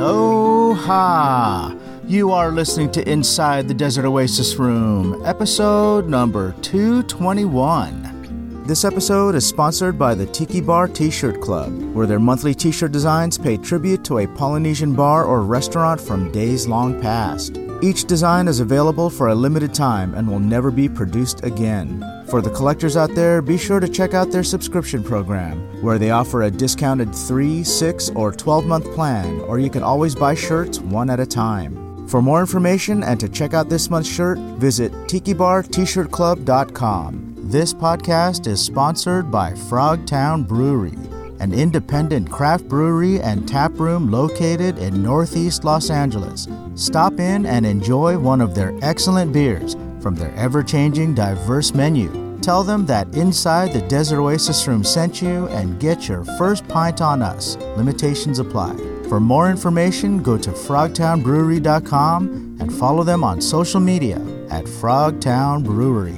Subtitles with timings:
[0.00, 1.74] Aloha!
[2.06, 8.64] You are listening to Inside the Desert Oasis Room, episode number 221.
[8.66, 12.72] This episode is sponsored by the Tiki Bar T shirt club, where their monthly t
[12.72, 17.58] shirt designs pay tribute to a Polynesian bar or restaurant from days long past.
[17.82, 22.04] Each design is available for a limited time and will never be produced again.
[22.28, 26.10] For the collectors out there, be sure to check out their subscription program, where they
[26.10, 30.78] offer a discounted 3, 6, or 12 month plan, or you can always buy shirts
[30.78, 32.06] one at a time.
[32.06, 37.34] For more information and to check out this month's shirt, visit tikibartshirtclub.com.
[37.38, 40.98] This podcast is sponsored by Frogtown Brewery,
[41.40, 46.46] an independent craft brewery and tap room located in Northeast Los Angeles.
[46.74, 52.38] Stop in and enjoy one of their excellent beers from their ever changing, diverse menu.
[52.42, 57.00] Tell them that Inside the Desert Oasis Room sent you and get your first pint
[57.00, 57.56] on us.
[57.76, 58.76] Limitations apply.
[59.08, 64.16] For more information, go to frogtownbrewery.com and follow them on social media
[64.50, 66.16] at Frogtown Brewery.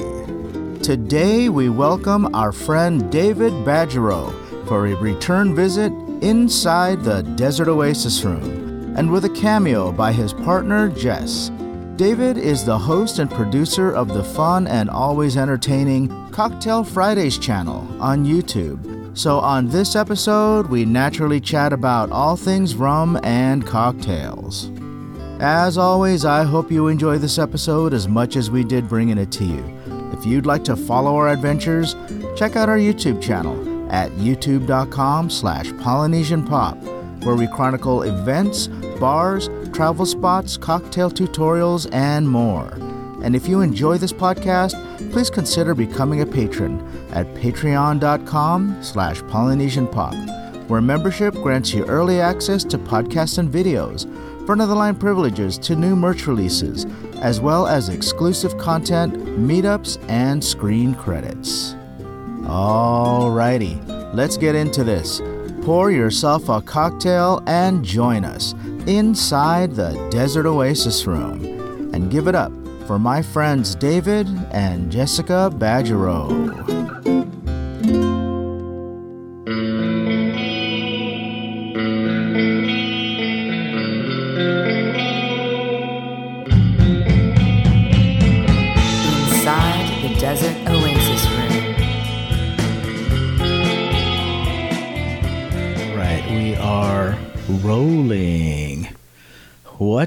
[0.81, 4.42] Today, we welcome our friend David Badgerow
[4.73, 5.93] for a return visit
[6.23, 11.51] inside the Desert Oasis Room, and with a cameo by his partner Jess.
[11.97, 17.87] David is the host and producer of the fun and always entertaining Cocktail Fridays channel
[18.01, 19.15] on YouTube.
[19.15, 24.71] So, on this episode, we naturally chat about all things rum and cocktails.
[25.39, 29.31] As always, I hope you enjoy this episode as much as we did bringing it
[29.33, 29.63] to you.
[30.15, 31.95] If you'd like to follow our adventures,
[32.39, 36.77] check out our YouTube channel at youtube.com slash Polynesian Pop,
[37.23, 38.67] where we chronicle events,
[38.99, 42.73] bars, travel spots, cocktail tutorials, and more.
[43.23, 44.75] And if you enjoy this podcast,
[45.13, 46.81] please consider becoming a patron
[47.13, 50.15] at patreon.com slash Polynesian Pop,
[50.69, 54.09] where membership grants you early access to podcasts and videos,
[54.47, 56.87] front-of-the-line privileges to new merch releases,
[57.21, 61.77] as well as exclusive content, meetups, and screen credits.
[62.45, 65.21] Alrighty, let's get into this.
[65.63, 68.53] Pour yourself a cocktail and join us
[68.87, 71.45] inside the Desert Oasis Room.
[71.95, 72.53] And give it up
[72.87, 76.82] for my friends David and Jessica Badgerow.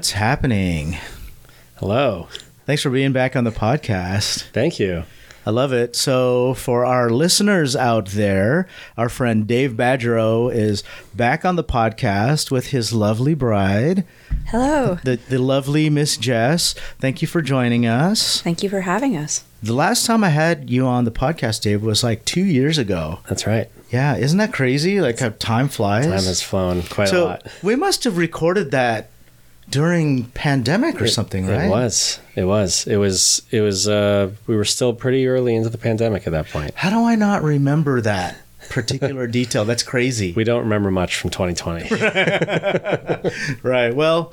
[0.06, 0.98] What's happening?
[1.78, 2.28] Hello.
[2.64, 4.42] Thanks for being back on the podcast.
[4.52, 5.02] Thank you.
[5.44, 5.96] I love it.
[5.96, 12.52] So, for our listeners out there, our friend Dave Badgerow is back on the podcast
[12.52, 14.04] with his lovely bride,
[14.46, 14.98] Hello.
[15.02, 16.76] the, the lovely Miss Jess.
[17.00, 18.40] Thank you for joining us.
[18.42, 19.42] Thank you for having us.
[19.60, 23.18] The last time I had you on the podcast, Dave, was like two years ago.
[23.28, 23.68] That's right.
[23.90, 25.00] Yeah, isn't that crazy?
[25.00, 26.04] Like how time flies.
[26.04, 27.46] Time has flown quite a so lot.
[27.60, 29.10] we must have recorded that
[29.68, 31.66] during pandemic or It- something, right?
[31.66, 32.20] It was.
[32.34, 32.86] It was.
[32.86, 33.42] It was.
[33.50, 33.88] It was.
[33.88, 36.72] Uh, we were still pretty early into the pandemic at that point.
[36.74, 38.36] How do I not remember that
[38.70, 39.64] particular detail?
[39.64, 40.32] That's crazy.
[40.32, 41.88] We don't remember much from 2020.
[43.62, 43.94] right.
[43.94, 44.32] Well,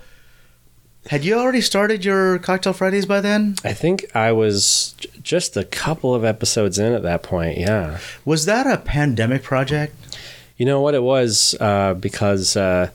[1.08, 3.56] had you already started your cocktail Fridays by then?
[3.64, 7.58] I think I was j- just a couple of episodes in at that point.
[7.58, 8.00] Yeah.
[8.26, 9.96] Was that a pandemic project?
[10.58, 11.56] You know what it was?
[11.60, 12.90] Uh, because uh,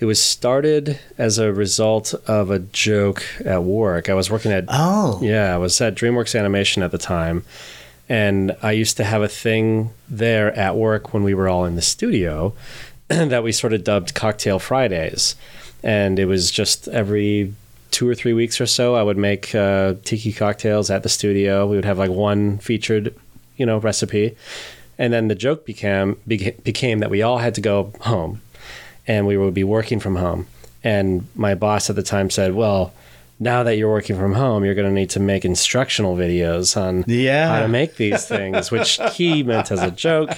[0.00, 4.08] it was started as a result of a joke at work.
[4.08, 5.20] I was working at Oh.
[5.22, 7.44] Yeah, I was at DreamWorks Animation at the time,
[8.08, 11.76] and I used to have a thing there at work when we were all in
[11.76, 12.54] the studio
[13.08, 15.36] that we sort of dubbed Cocktail Fridays,
[15.82, 17.54] and it was just every
[17.90, 21.64] two or three weeks or so I would make uh, tiki cocktails at the studio.
[21.66, 23.14] We would have like one featured,
[23.56, 24.36] you know, recipe,
[24.98, 28.40] and then the joke became beca- became that we all had to go home,
[29.06, 30.46] and we would be working from home.
[30.82, 32.92] And my boss at the time said, "Well."
[33.40, 37.04] now that you're working from home, you're going to need to make instructional videos on
[37.08, 37.48] Yeah.
[37.48, 40.30] how to make these things, which he meant as a joke.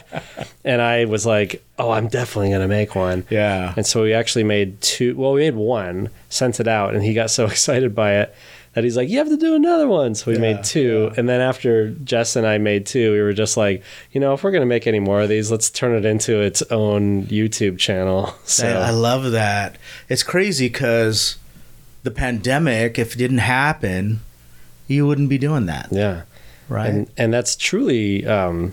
[0.65, 3.27] And I was like, oh, I'm definitely going to make one.
[3.29, 3.75] Yeah.
[3.77, 5.15] And so we actually made two.
[5.15, 8.35] Well, we made one, sent it out, and he got so excited by it
[8.77, 10.15] that he's like, you have to do another one.
[10.15, 11.11] So we Yeah, made two.
[11.17, 13.83] And then after Jess and I made two, we were just like,
[14.13, 16.43] you know, if we're going to make any more of these, let's turn it into
[16.43, 18.35] its own YouTube channel.
[18.45, 19.79] So I, I love that.
[20.11, 21.37] It's crazy because
[22.03, 24.21] the pandemic, if it didn't happen,
[24.89, 26.23] you wouldn't be doing that, yeah.
[26.69, 26.89] right?
[26.89, 28.73] and and that's truly um,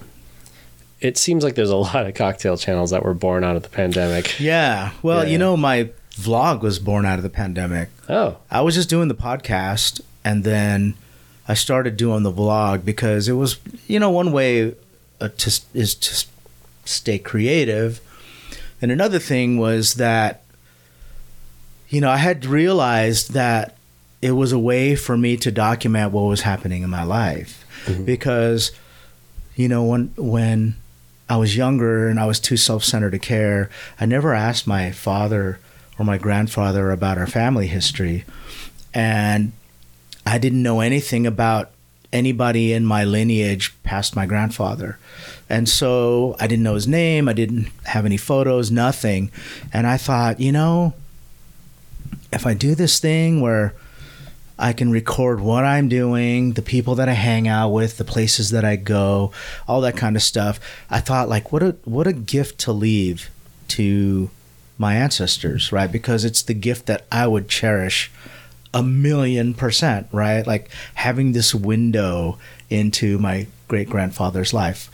[1.00, 3.70] it seems like there's a lot of cocktail channels that were born out of the
[3.70, 4.92] pandemic yeah.
[5.02, 7.90] Well, Yeah, you know, my vlog was born out of the pandemic.
[8.08, 10.96] Oh, I was just doing the podcast and then
[11.48, 13.58] I started doing the vlog because it was,
[13.88, 14.76] you know, one way
[15.20, 16.26] uh, to, is to
[16.86, 18.00] stay creative.
[18.82, 20.44] And another thing was that,
[21.90, 23.78] you know, I had realized that
[24.22, 27.66] it was a way for me to document what was happening in my life
[28.06, 28.72] because,
[29.56, 30.76] you know, when, when
[31.30, 33.70] I was younger and I was too self centered to care,
[34.00, 35.60] I never asked my father
[35.98, 38.26] or my grandfather about our family history.
[38.94, 39.52] And
[40.26, 41.72] I didn't know anything about
[42.12, 44.98] anybody in my lineage past my grandfather.
[45.50, 49.32] And so I didn't know his name, I didn't have any photos, nothing.
[49.74, 50.94] And I thought, you know,
[52.32, 53.74] if I do this thing where
[54.58, 58.52] I can record what I'm doing, the people that I hang out with, the places
[58.52, 59.32] that I go,
[59.68, 60.60] all that kind of stuff.
[60.90, 63.30] I thought like what a what a gift to leave
[63.70, 64.30] to
[64.84, 65.90] my ancestors, right?
[65.90, 68.12] Because it's the gift that I would cherish
[68.74, 70.46] a million percent, right?
[70.46, 72.38] Like having this window
[72.70, 74.92] into my great grandfather's life.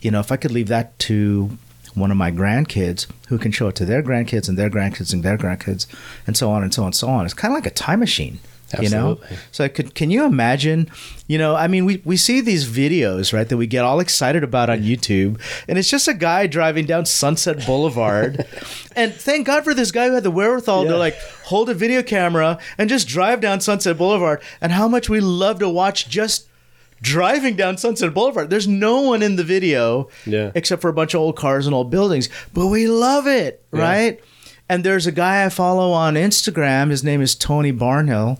[0.00, 1.58] You know, if I could leave that to
[1.94, 5.24] one of my grandkids who can show it to their grandkids and their grandkids and
[5.24, 5.88] their grandkids
[6.24, 7.24] and so on and so on and so on.
[7.24, 8.38] It's kind of like a time machine.
[8.80, 9.18] You know,
[9.50, 9.94] so could.
[9.94, 10.90] Can you imagine?
[11.26, 14.44] You know, I mean, we we see these videos, right, that we get all excited
[14.44, 18.44] about on YouTube, and it's just a guy driving down Sunset Boulevard,
[18.94, 20.90] and thank God for this guy who had the wherewithal Yeah.
[20.92, 25.08] to like hold a video camera and just drive down Sunset Boulevard, and how much
[25.08, 26.46] we love to watch just
[27.00, 28.50] driving down Sunset Boulevard.
[28.50, 30.50] There's no one in the video, Yeah.
[30.54, 33.80] except for a bunch of old cars and old buildings, but we love it, Yeah.
[33.80, 34.20] right?
[34.68, 36.90] And there's a guy I follow on Instagram.
[36.90, 38.38] His name is Tony Barnhill.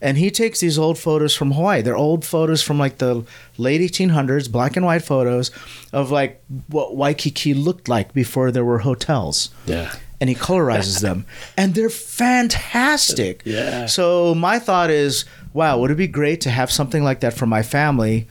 [0.00, 1.80] And he takes these old photos from Hawaii.
[1.82, 3.24] They're old photos from like the
[3.56, 5.50] late 1800s, black and white photos
[5.92, 9.50] of like what Waikiki looked like before there were hotels.
[9.66, 9.94] yeah.
[10.18, 11.26] And he colorizes them.
[11.58, 13.42] And they're fantastic.
[13.44, 13.84] Yeah.
[13.84, 17.44] So my thought is, wow, would it be great to have something like that for
[17.46, 18.26] my family?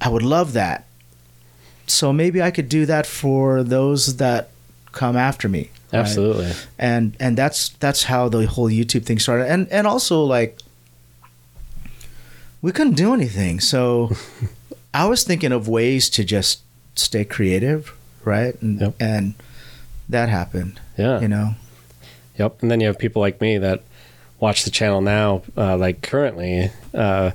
[0.00, 0.84] I would love that.
[1.86, 4.50] So maybe I could do that for those that
[4.92, 5.70] come after me.
[5.92, 6.00] Right?
[6.00, 6.52] Absolutely.
[6.78, 9.48] and and that's that's how the whole YouTube thing started.
[9.50, 10.58] And and also like
[12.62, 14.10] we couldn't do anything, so
[14.94, 16.60] I was thinking of ways to just
[16.94, 17.94] stay creative,
[18.24, 18.60] right?
[18.60, 18.94] And Yep.
[19.00, 19.34] and
[20.08, 21.20] that happened, Yeah.
[21.20, 21.54] you know.
[22.38, 22.62] Yep.
[22.62, 23.82] And then you have people like me that
[24.40, 27.30] watch the channel now, uh, like currently, uh,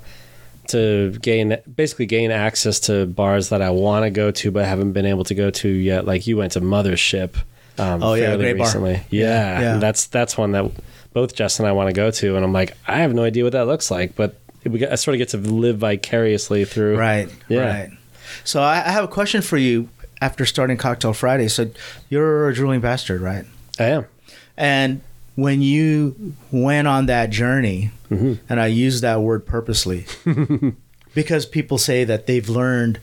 [0.67, 4.93] to gain basically gain access to bars that I want to go to but haven't
[4.93, 6.05] been able to go to yet.
[6.05, 7.35] Like you went to Mothership.
[7.77, 8.67] Um, Oh, yeah, fairly great bar.
[8.67, 9.01] recently.
[9.09, 9.73] Yeah, Yeah.
[9.73, 10.69] and that's that's one that
[11.13, 13.43] both Jess and I want to go to, and I'm like, I have no idea
[13.43, 16.97] what that looks like, but we I sort of get to live vicariously through.
[16.97, 17.29] Right.
[17.49, 17.59] Yeah.
[17.81, 17.89] Right.
[18.43, 19.89] So I, I have a question for you
[20.21, 21.47] after starting Cocktail Friday.
[21.49, 21.69] So
[22.09, 23.45] you're a drooling bastard, right?
[23.79, 24.05] I am.
[24.57, 25.01] And
[25.35, 28.39] when you went on that journey, Mhm.
[28.49, 30.05] and I use that word purposely,
[31.13, 32.99] because people say that they've learned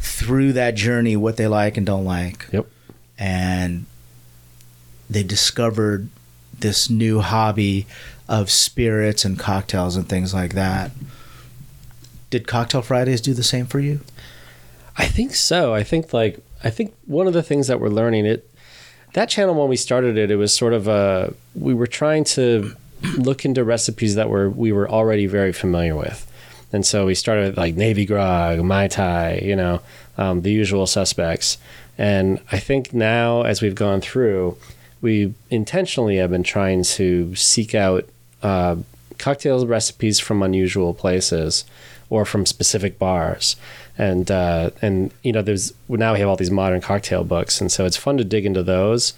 [0.00, 2.46] through that journey what they like and don't like.
[2.52, 2.66] Yep.
[3.18, 3.86] And
[5.10, 6.08] they discovered
[6.58, 7.86] this new hobby
[8.28, 10.92] of spirits and cocktails and things like that.
[12.30, 14.00] Did Cocktail Fridays do the same for you?
[14.96, 15.74] I think so.
[15.74, 18.48] I think like I think one of the things that we're learning it
[19.14, 22.76] that channel when we started it, it was sort of a we were trying to
[23.16, 26.26] look into recipes that were we were already very familiar with.
[26.72, 29.80] And so we started with like Navy Grog, Mai Tai, you know,
[30.16, 31.58] um, the usual suspects.
[31.98, 34.56] And I think now, as we've gone through,
[35.00, 38.08] we intentionally have been trying to seek out
[38.42, 38.76] uh,
[39.18, 41.64] cocktail recipes from unusual places
[42.08, 43.56] or from specific bars.
[43.96, 47.70] And uh, and you know, there's now we have all these modern cocktail books, and
[47.70, 49.12] so it's fun to dig into those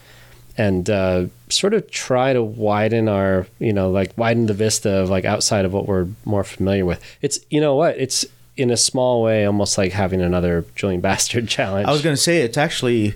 [0.59, 5.09] and uh, sort of try to widen our, you know, like widen the vista of
[5.09, 7.03] like outside of what we're more familiar with.
[7.23, 8.25] It's you know what, it's
[8.57, 11.89] in a small way almost like having another Drooling Bastard challenge.
[11.89, 13.15] I was going to say it's actually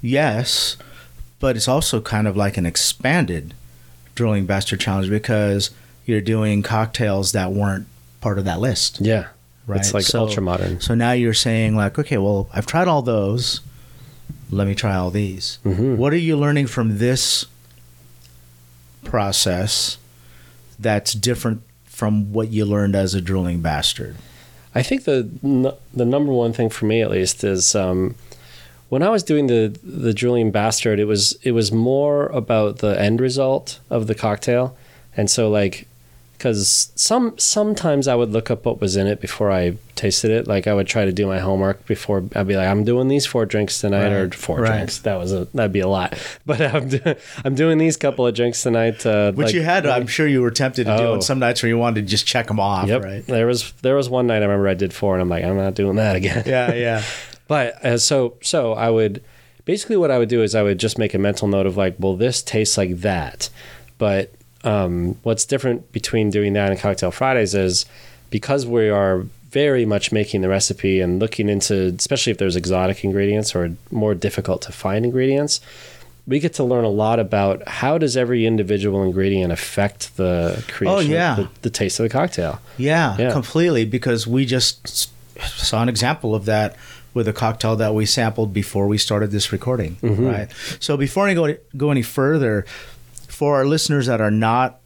[0.00, 0.76] yes,
[1.40, 3.54] but it's also kind of like an expanded
[4.14, 5.70] Drooling Bastard Challenge because
[6.06, 7.86] you're doing cocktails that weren't
[8.20, 9.00] part of that list.
[9.00, 9.26] yeah,
[9.66, 9.80] Right.
[9.80, 10.80] it's like So- ultra modern.
[10.80, 13.60] So now you're saying like, okay, well, I've tried all those.
[14.50, 15.58] Let me try all these.
[15.66, 15.96] Mhm.
[15.96, 17.44] What are you learning from this
[19.04, 19.98] process
[20.78, 24.16] that's different from what you learned as a drooling bastard?
[24.74, 25.28] I think the
[25.94, 28.14] the number one thing for me at least is um,
[28.88, 33.00] when I was doing the the Drooling Bastard, it was it was more about the
[33.00, 34.76] end result of the cocktail,
[35.16, 35.86] and so like
[36.38, 40.46] because some sometimes I would look up what was in it before I tasted it.
[40.46, 43.24] Like I would try to do my homework before I'd be like, I'm doing these
[43.24, 44.68] four drinks tonight, or four right.
[44.76, 44.98] drinks.
[44.98, 46.14] That was a that'd be a lot,
[46.46, 47.00] but I'm do,
[47.44, 49.04] I'm doing these couple of drinks tonight.
[49.06, 51.12] Uh, Which like- you had, I'm sure you were tempted to do Oh.
[51.14, 53.02] on some nights where you wanted to just check them off, Yep.
[53.02, 53.26] right?
[53.26, 55.56] There was there was one night I remember I did four, and I'm like, I'm
[55.56, 56.44] not doing that again.
[56.46, 57.02] Yeah, yeah.
[57.48, 59.22] But uh, so so I would
[59.64, 61.96] basically what I would do is I would just make a mental note of like,
[61.98, 63.48] well, this tastes like that.
[63.98, 64.32] But
[64.64, 67.86] um, what's different between doing that and Cocktail Fridays is
[68.30, 73.04] because we are very much making the recipe and looking into, especially if there's exotic
[73.04, 75.60] ingredients or more difficult to find ingredients.
[76.26, 80.96] We get to learn a lot about how does every individual ingredient affect the creation,
[80.96, 81.36] Oh, yeah.
[81.36, 82.60] the, the taste of the cocktail.
[82.76, 83.30] Yeah, Yeah.
[83.32, 83.84] completely.
[83.84, 85.08] Because we just
[85.40, 86.74] saw an example of that
[87.16, 90.26] with a cocktail that we sampled before we started this recording, mm-hmm.
[90.26, 90.48] right?
[90.78, 92.66] So before I go go any further,
[93.26, 94.80] for our listeners that are not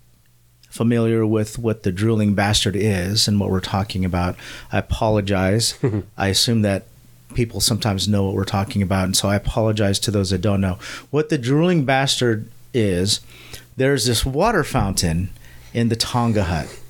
[0.70, 4.36] familiar with what the drooling bastard is and what we're talking about,
[4.70, 5.76] I apologize.
[6.16, 6.84] I assume that
[7.34, 10.60] people sometimes know what we're talking about, and so I apologize to those that don't
[10.60, 10.78] know.
[11.10, 13.20] What the drooling bastard is,
[13.76, 15.30] there's this water fountain
[15.74, 16.80] in the Tonga Hut.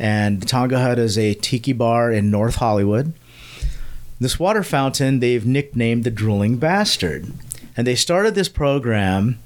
[0.00, 3.12] And Tonga Hut is a tiki bar in North Hollywood.
[4.20, 7.32] This water fountain they've nicknamed the Drooling Bastard.
[7.76, 9.38] And they started this program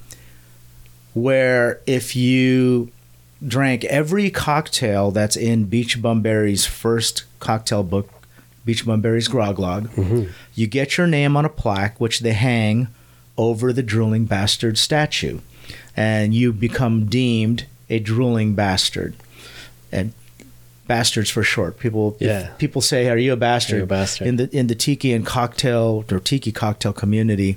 [1.13, 2.91] where if you
[3.47, 8.11] drank every cocktail that's in Beach Bum Berry's first cocktail book,
[8.65, 10.31] Beach Bum Berry's Grog Log, mm-hmm.
[10.55, 12.89] you get your name on a plaque which they hang
[13.39, 15.39] over the Drooling Bastard statue.
[15.97, 19.15] And you become deemed a drooling bastard.
[19.93, 20.13] And
[20.87, 21.79] bastards for short.
[21.79, 22.49] People Yeah.
[22.59, 24.27] people say, "Are you a bastard?" You a bastard?
[24.29, 27.57] In the in the tiki and cocktail or tiki cocktail community,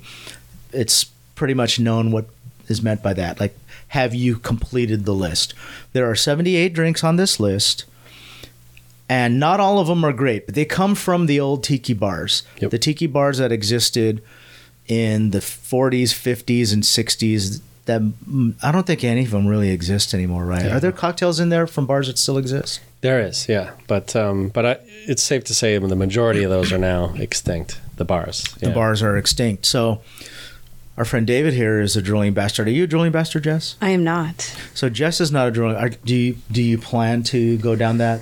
[0.71, 1.05] it's
[1.35, 2.25] pretty much known what
[2.67, 3.39] is meant by that.
[3.39, 3.55] Like,
[3.89, 5.53] have you completed the list?
[5.93, 7.85] There are 78 drinks on this list,
[9.09, 12.43] and not all of them are great, but they come from the old tiki bars.
[12.59, 12.71] Yep.
[12.71, 14.21] The tiki bars that existed
[14.87, 17.61] in the 40s, 50s, and 60s.
[17.85, 20.65] That mm, I don't think any of them really exist anymore, right?
[20.65, 20.75] Yeah.
[20.77, 22.81] Are there cocktails in there from bars that still exist?
[23.01, 24.77] There is, yeah, but um, but I,
[25.07, 27.79] it's safe to say the majority of those are now extinct.
[27.97, 29.65] The bars, The bars are extinct.
[29.65, 30.01] So,
[30.97, 32.67] our friend David here is a drooling bastard.
[32.67, 33.75] Are you a drooling bastard, Jess?
[33.81, 34.41] I am not.
[34.75, 35.77] So Jess is not a drooling.
[35.77, 38.21] Are, do you do you plan to go down that?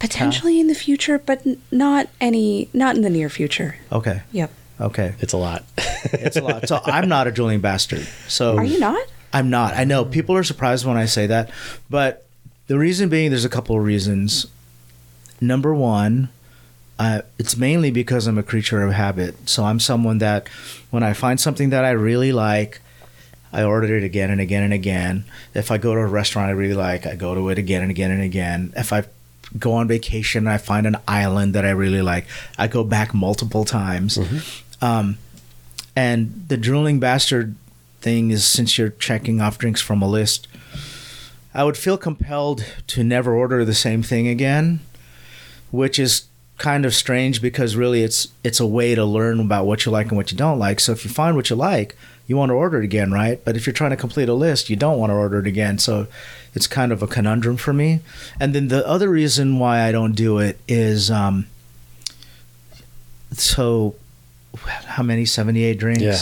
[0.00, 3.76] Potentially in the future, but n- not any, not in the near future.
[3.92, 4.50] Okay, Yep.
[4.80, 5.64] okay, It's a lot.
[5.78, 6.68] it's a lot.
[6.68, 8.06] So I'm not a drooling bastard.
[8.28, 9.02] So Are you not?
[9.32, 9.74] I'm not.
[9.74, 11.50] I know people are surprised when I say that,
[11.88, 12.26] but
[12.66, 14.46] the reason being, there's a couple of reasons.
[15.40, 16.30] Number one,
[16.98, 19.48] uh, it's mainly because I'm a creature of habit.
[19.48, 20.48] So I'm someone that,
[20.90, 22.80] when I find something that I really like,
[23.52, 25.24] I order it again and again and again.
[25.54, 27.90] If I go to a restaurant I really like, I go to it again and
[27.90, 28.72] again and again.
[28.76, 29.04] If I
[29.58, 32.26] go on vacation and I find an island that I really like,
[32.58, 34.18] I go back multiple times.
[34.80, 35.18] Um,
[35.94, 37.54] and the drooling bastard
[38.00, 40.48] thing is since you're checking off drinks from a list,
[41.54, 44.80] I would feel compelled to never order the same thing again,
[45.70, 46.26] which is
[46.58, 50.08] kind of strange because really it's it's a way to learn about what you like
[50.08, 50.80] and what you don't like.
[50.80, 51.96] So if you find what you like,
[52.26, 53.44] you want to order it again, right?
[53.44, 55.78] But if you're trying to complete a list, you don't want to order it again.
[55.78, 56.06] So
[56.54, 58.00] it's kind of a conundrum for me.
[58.40, 61.46] And then the other reason why I don't do it is um
[63.32, 63.96] so
[64.56, 66.18] how many 78 drinks Yeah.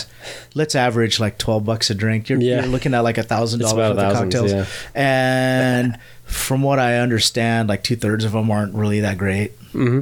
[0.54, 2.60] let's average like 12 bucks a drink you're, Yeah.
[2.60, 5.00] you're looking at like a thousand dollars about for the thousands, cocktails yeah.
[5.00, 10.00] and from what i understand like two-thirds of them aren't really that great hmm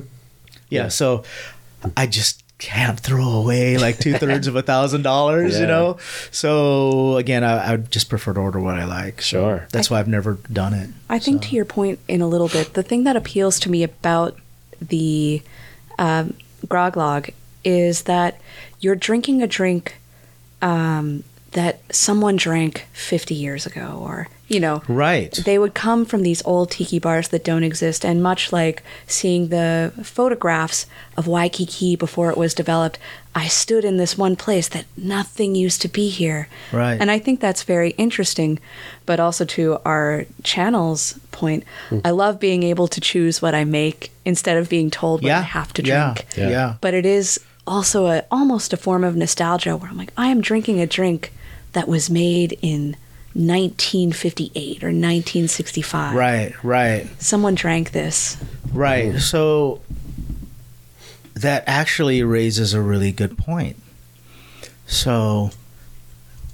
[0.68, 0.88] yeah, Yeah.
[0.88, 1.24] so
[1.96, 5.96] i just can't throw away like two-thirds of a thousand dollars you know
[6.30, 9.66] so again I, I would just prefer to order what i like Sure.
[9.72, 12.74] that's why i've never done it I think to your point in a little bit,
[12.74, 14.36] the thing that appeals to me about
[14.80, 15.42] the
[15.98, 16.34] um,
[16.68, 17.30] grog log
[17.64, 18.40] is that
[18.80, 19.96] you're drinking a drink
[20.62, 25.32] um, that someone drank 50 years ago, or you know, right.
[25.44, 29.48] they would come from these old tiki bars that don't exist and much like seeing
[29.48, 30.86] the photographs
[31.16, 32.98] of waikiki before it was developed
[33.32, 36.48] i stood in this one place that nothing used to be here.
[36.72, 37.00] Right.
[37.00, 38.58] and i think that's very interesting
[39.06, 41.62] but also to our channel's point
[42.04, 45.38] i love being able to choose what i make instead of being told what yeah.
[45.38, 46.36] i have to drink yeah, drink.
[46.36, 46.48] Yeah.
[46.48, 46.74] Yeah.
[46.80, 50.40] but it is also a almost a form of nostalgia where I'm like, I am
[50.40, 51.32] drinking a drink
[51.72, 52.96] that was made in
[53.34, 56.14] 1958 or 1965.
[56.16, 58.36] right right Someone drank this.
[58.72, 59.18] Right.
[59.18, 59.80] So
[61.34, 63.76] that actually raises a really good point.
[64.86, 65.50] So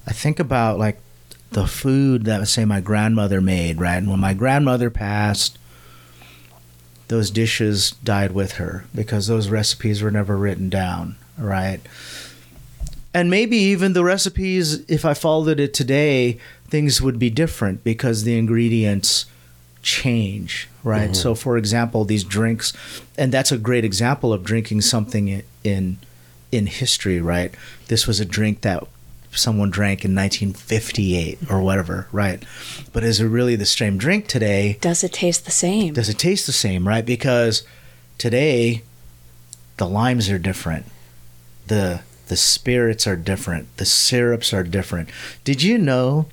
[0.07, 0.99] I think about like
[1.51, 3.97] the food that say my grandmother made, right?
[3.97, 5.59] And when my grandmother passed,
[7.09, 11.81] those dishes died with her because those recipes were never written down, right?
[13.15, 18.25] And maybe even the recipes, if I followed it today, things would be different because
[18.25, 19.27] the ingredients
[19.83, 21.05] change, right?
[21.05, 21.15] Mm-hmm.
[21.15, 22.73] So, for example, these drinks,
[23.17, 25.99] and that's a great example of drinking something in
[26.53, 27.55] in history, right?
[27.89, 28.85] This was a drink that
[29.37, 32.45] someone drank in 1958 or whatever, right?
[32.93, 34.79] But is it really the same drink today?
[34.81, 35.95] Does it taste the same?
[35.95, 37.05] Does it taste the same, right?
[37.05, 37.63] Because
[38.19, 38.83] today
[39.77, 40.87] the limes are different.
[41.67, 43.77] The the spirits are different.
[43.77, 45.09] The syrups are different.
[45.45, 46.27] Did you know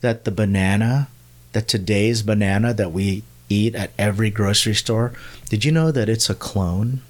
[0.00, 1.08] that the banana,
[1.52, 5.12] that today's banana that we eat at every grocery store,
[5.48, 7.00] did you know that it's a clone?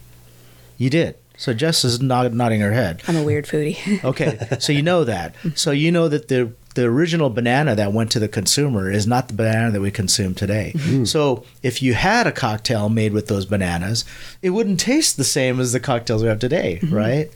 [0.78, 1.16] You did.
[1.40, 3.02] So Jess is nod, nodding her head.
[3.08, 4.04] I'm a weird foodie.
[4.04, 5.34] Okay, so you know that.
[5.54, 9.28] So you know that the the original banana that went to the consumer is not
[9.28, 10.72] the banana that we consume today.
[10.76, 11.04] Mm-hmm.
[11.04, 14.04] So if you had a cocktail made with those bananas,
[14.42, 16.94] it wouldn't taste the same as the cocktails we have today, mm-hmm.
[16.94, 17.30] right?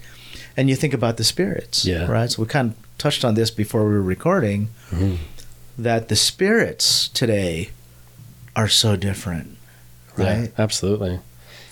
[0.55, 2.07] And you think about the spirits, Yeah.
[2.07, 2.31] right?
[2.31, 5.17] So we kind of touched on this before we were recording mm-hmm.
[5.79, 7.71] that the spirits today
[8.55, 9.57] are so different,
[10.17, 10.53] Yeah, right?
[10.59, 11.21] absolutely.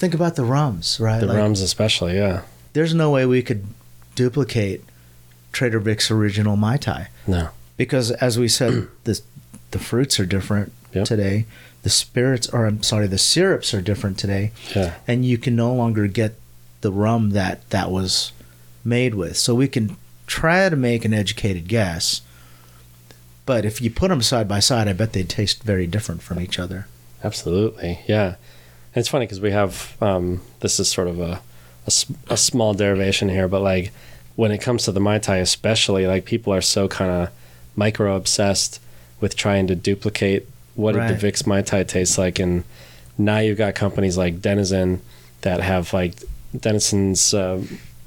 [0.03, 1.21] Think about the rums, right?
[1.21, 2.17] The Like, rums, especially.
[2.17, 2.43] Yeah.
[2.73, 3.65] There's no way we could
[4.17, 4.83] duplicate
[5.53, 7.07] Trader Vic's original Mai Tai.
[7.27, 7.51] No.
[7.77, 9.21] because as we said the
[9.71, 11.05] the fruits are different Yep.
[11.07, 11.47] today
[11.85, 14.95] the spirits or i'm sorry the syrups are different today Yeah.
[15.09, 16.35] and you can no longer get
[16.83, 18.33] the rum that that was
[18.85, 22.21] made with so we can try to make an educated guess
[23.47, 26.39] but if you put them side by side i bet they'd taste very different from
[26.41, 26.87] each other
[27.25, 28.35] Absolutely, yeah.
[28.95, 31.41] And it's funny because we have um, this is sort of a
[32.29, 33.91] a small derivation here, but like
[34.37, 37.31] when it comes to the mai tai, especially, like people are so kind of
[37.75, 38.81] micro obsessed
[39.21, 41.11] with trying to duplicate what Right.
[41.11, 42.65] a Devix mai tai tastes like, and
[43.19, 45.01] now you've got companies like Denizen
[45.43, 46.15] that have like
[46.57, 47.61] Denizen's uh,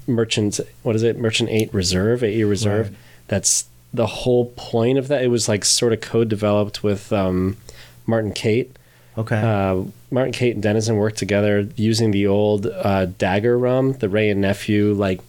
[0.08, 2.90] merchant, what is it, Merchant Eight Reserve, Eight Year Reserve.
[2.90, 2.98] Right.
[3.28, 5.24] That's the whole point of that.
[5.24, 7.58] It was like sort of co-developed with um,
[8.06, 8.76] Martin Cate
[9.18, 14.08] okay uh, Martin, Cate, and Denizen worked together using the old uh, Dagger rum, the
[14.10, 15.20] Wray and nephew, like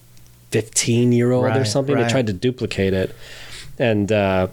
[0.51, 1.97] fifteen year old or Right, something.
[1.97, 3.15] They tried to duplicate it,
[3.79, 4.49] and uh,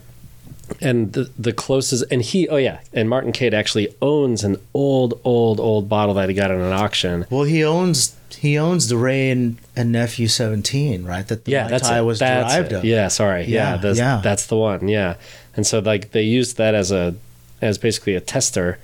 [0.81, 5.19] and the the closest, and he, oh yeah, and Martin Cate actually owns an old,
[5.23, 7.25] old, old bottle that he got at an auction.
[7.29, 11.63] well he owns he owns the Wray and, and nephew 17 right that the yeah,
[11.65, 12.01] Mai that's Tai it.
[12.01, 12.75] was That's derived it.
[12.77, 13.43] of Yeah, sorry.
[13.43, 14.21] Yeah, Yeah, that's, yeah.
[14.23, 14.87] that's the one.
[14.87, 15.15] Yeah,
[15.55, 17.15] and so like they used that as a
[17.61, 18.79] as basically a tester,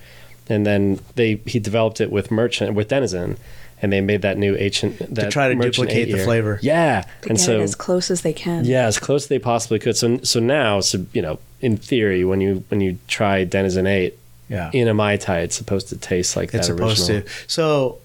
[0.50, 3.36] and then they he developed it with merchant with Denizen,
[3.80, 6.24] and they made that new ancient that try to Merchant duplicate the eight-year.
[6.24, 6.58] flavor.
[6.62, 8.64] Yeah, to and so as close as they can.
[8.64, 9.96] yeah, as close as they possibly could.
[9.96, 14.18] So so now, so you know, in theory, when you when you try Denizen Eight
[14.48, 17.22] yeah in a mai tai, it's supposed to taste like it's that supposed original.
[17.22, 17.98] to so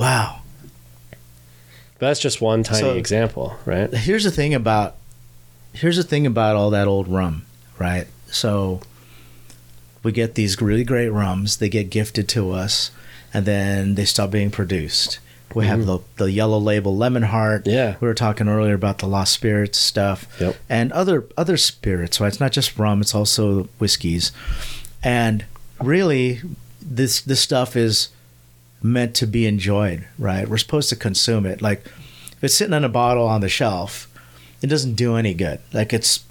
[0.00, 0.40] wow
[1.98, 3.92] But that's just one tiny So- example, right?
[3.94, 4.96] here's the thing about
[5.72, 7.44] here's the thing about all that old rum,
[7.78, 8.06] right?
[8.26, 8.80] So
[10.02, 12.90] we get these really great rums, they get gifted to us,
[13.32, 15.18] and then they stop being produced.
[15.54, 17.64] We have the the yellow label Lemon Hart.
[17.64, 17.76] Mm-hmm.
[17.76, 17.96] Yeah.
[18.00, 20.26] We were talking earlier about the lost spirits stuff.
[20.40, 20.56] Yep.
[20.68, 22.28] And other other spirits, right?
[22.28, 24.32] It's not just rum, it's also whiskeys.
[25.02, 25.44] And
[25.80, 26.40] really
[26.80, 28.08] this this stuff is
[28.82, 30.48] meant to be enjoyed, right?
[30.48, 31.62] We're supposed to consume it.
[31.62, 34.08] Like if it's sitting in a bottle on the shelf,
[34.62, 35.60] it doesn't do any good.
[35.72, 36.24] Like it's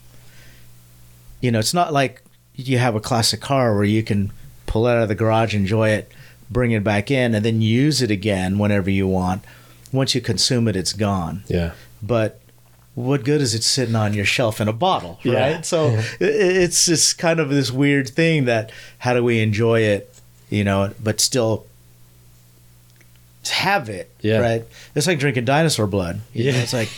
[1.42, 2.22] you know, it's not like
[2.68, 4.32] you have a classic car where you can
[4.66, 6.12] pull it out of the garage, enjoy it,
[6.50, 9.44] bring it back in, and then use it again whenever you want.
[9.92, 11.44] Once you consume it, it's gone.
[11.48, 11.72] Yeah.
[12.02, 12.40] But
[12.96, 15.56] what good is it sitting on your shelf in a bottle, Yeah.
[15.56, 15.66] right?
[15.66, 20.14] So i it's just kind of this weird thing that how do we enjoy it,
[20.50, 21.66] you know, but still
[23.50, 24.38] have it, Yeah.
[24.40, 24.66] right?
[24.94, 26.22] It's like drinking dinosaur blood.
[26.34, 26.90] You know, it's like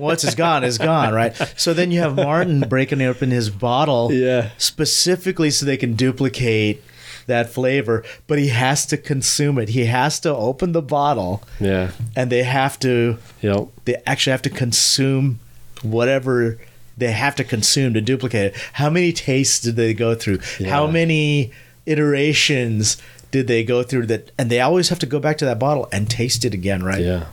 [0.00, 1.34] once it's gone, it's gone, right?
[1.56, 4.50] So then you have Martin breaking open his bottle Yeah.
[4.58, 6.82] specifically so they can duplicate
[7.26, 9.70] that flavor, but he has to consume it.
[9.70, 11.90] He has to open the bottle Yeah.
[12.14, 13.68] and they have to Yep.
[13.86, 15.40] they actually have to consume
[15.82, 16.58] whatever
[16.98, 18.56] they have to consume to duplicate it.
[18.74, 20.38] How many tastes did they go through?
[20.66, 21.50] How many
[21.84, 22.96] iterations
[23.36, 25.88] did they go through that and they always have to go back to that bottle
[25.92, 27.02] and taste it again, right?
[27.02, 27.26] Yeah.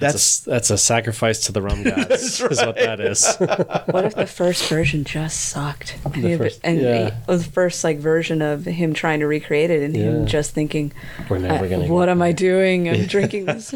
[0.00, 2.40] That's a, that's a sacrifice to the rum gods.
[2.40, 3.26] Is what that is.
[3.92, 5.98] What if the first version just sucked?
[6.14, 7.16] And, The first- and yeah.
[7.26, 10.02] the first like version of him trying to recreate it, and Yeah.
[10.04, 10.92] him just thinking,
[11.28, 11.86] We're never "Uh, gonna.
[11.92, 12.88] "What get am I doing?
[12.88, 13.74] I'm drinking this.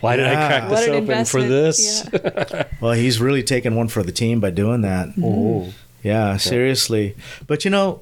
[0.00, 2.08] Why did I crack What this an open for this?
[2.12, 2.64] Yeah.
[2.80, 5.08] Well, he's really taken one for the team by doing that.
[5.18, 5.72] Ooh.
[6.04, 7.16] Yeah, seriously.
[7.48, 8.00] But you know,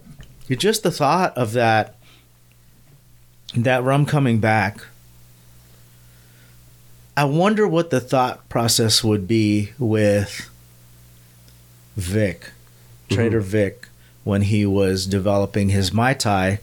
[0.50, 1.94] just the thought of that
[3.56, 4.78] that rum coming back.
[7.16, 10.48] I wonder what the thought process would be with
[11.96, 13.14] Vic, mm-hmm.
[13.14, 13.88] Trader Vic,
[14.24, 16.60] when he was developing his Mai Tai.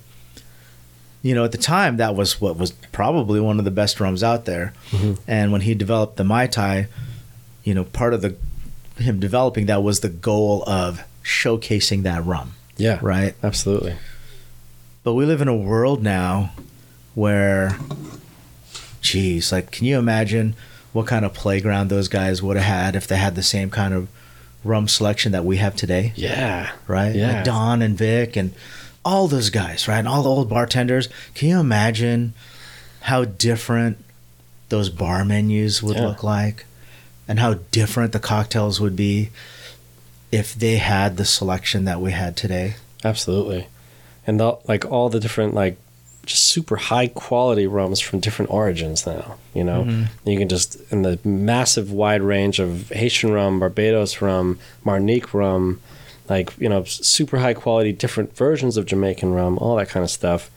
[1.22, 4.24] You know, at the time, that was what was probably one of the best rums
[4.24, 4.74] out there.
[4.92, 5.22] Mm-hmm.
[5.28, 6.88] And when he developed the Mai Tai,
[7.64, 8.36] you know, part of the
[8.98, 13.00] him developing that was the goal of showcasing that rum, Yeah.
[13.02, 13.34] right?
[13.44, 13.96] Absolutely.
[15.04, 16.52] But we live in a world now
[17.20, 17.78] where,
[19.02, 20.56] geez, like, can you imagine
[20.94, 23.94] what kind of playground those guys would have had if they had the same kind
[23.94, 24.08] of
[24.64, 26.72] rum selection that we have today, Yeah.
[26.88, 27.16] right?
[27.16, 27.34] Yeah.
[27.36, 28.54] Like Don and Vic and
[29.06, 30.00] all those guys, right?
[30.00, 31.08] And all the old bartenders.
[31.36, 32.34] Can you imagine
[33.02, 34.04] how different
[34.70, 36.08] those bar menus would Yeah.
[36.08, 36.66] look like
[37.28, 39.30] and how different the cocktails would be
[40.32, 42.76] if they had the selection that we had today?
[43.04, 43.68] Absolutely.
[44.28, 45.78] And the, like all the different like
[46.30, 49.84] just super high quality rums from different origins now, you know.
[49.84, 50.30] Mm-hmm.
[50.30, 55.82] You can just in the massive wide range of Haitian rum, Barbados rum, Martinique rum,
[56.30, 60.12] like, you know, super high quality different versions of Jamaican rum, all that kind of
[60.12, 60.52] stuff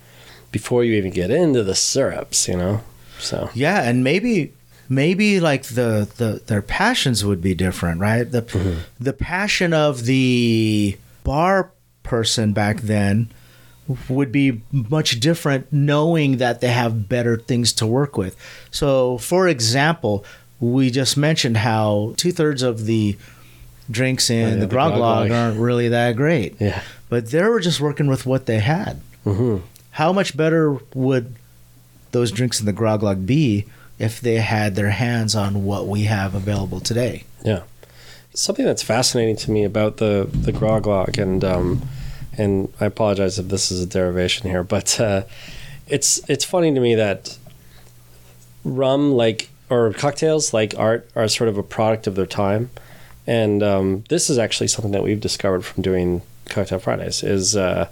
[0.52, 2.82] before you even get into the syrups, you know.
[3.18, 4.52] So, Yeah, and maybe
[4.90, 8.30] maybe like the, the their passions would be different, right?
[8.30, 8.42] The
[9.00, 11.70] the passion of the bar
[12.02, 13.30] person back then
[14.08, 18.36] would be much different knowing that they have better things to work with.
[18.70, 20.24] So, for example,
[20.60, 23.16] we just mentioned how two thirds of the
[23.90, 26.54] drinks in Oh, yeah, the the grog log aren't really that great.
[26.60, 26.82] yeah.
[27.08, 29.00] But they were just working with what they had.
[29.24, 29.58] hmm
[29.92, 31.34] How much better would
[32.12, 33.66] those drinks in the grog log be
[33.98, 37.24] if they had their hands on what we have available today?
[37.44, 37.62] Yeah.
[38.34, 41.82] Something that's fascinating to me about the the grog log and um
[42.38, 45.22] and I apologize if this is a derivation here but uh
[45.86, 47.38] it's it's funny to me that
[48.64, 52.70] rum like or cocktails like art are sort of a product of their time
[53.26, 57.88] and um this is actually something that we've discovered from doing cocktail fridays is uh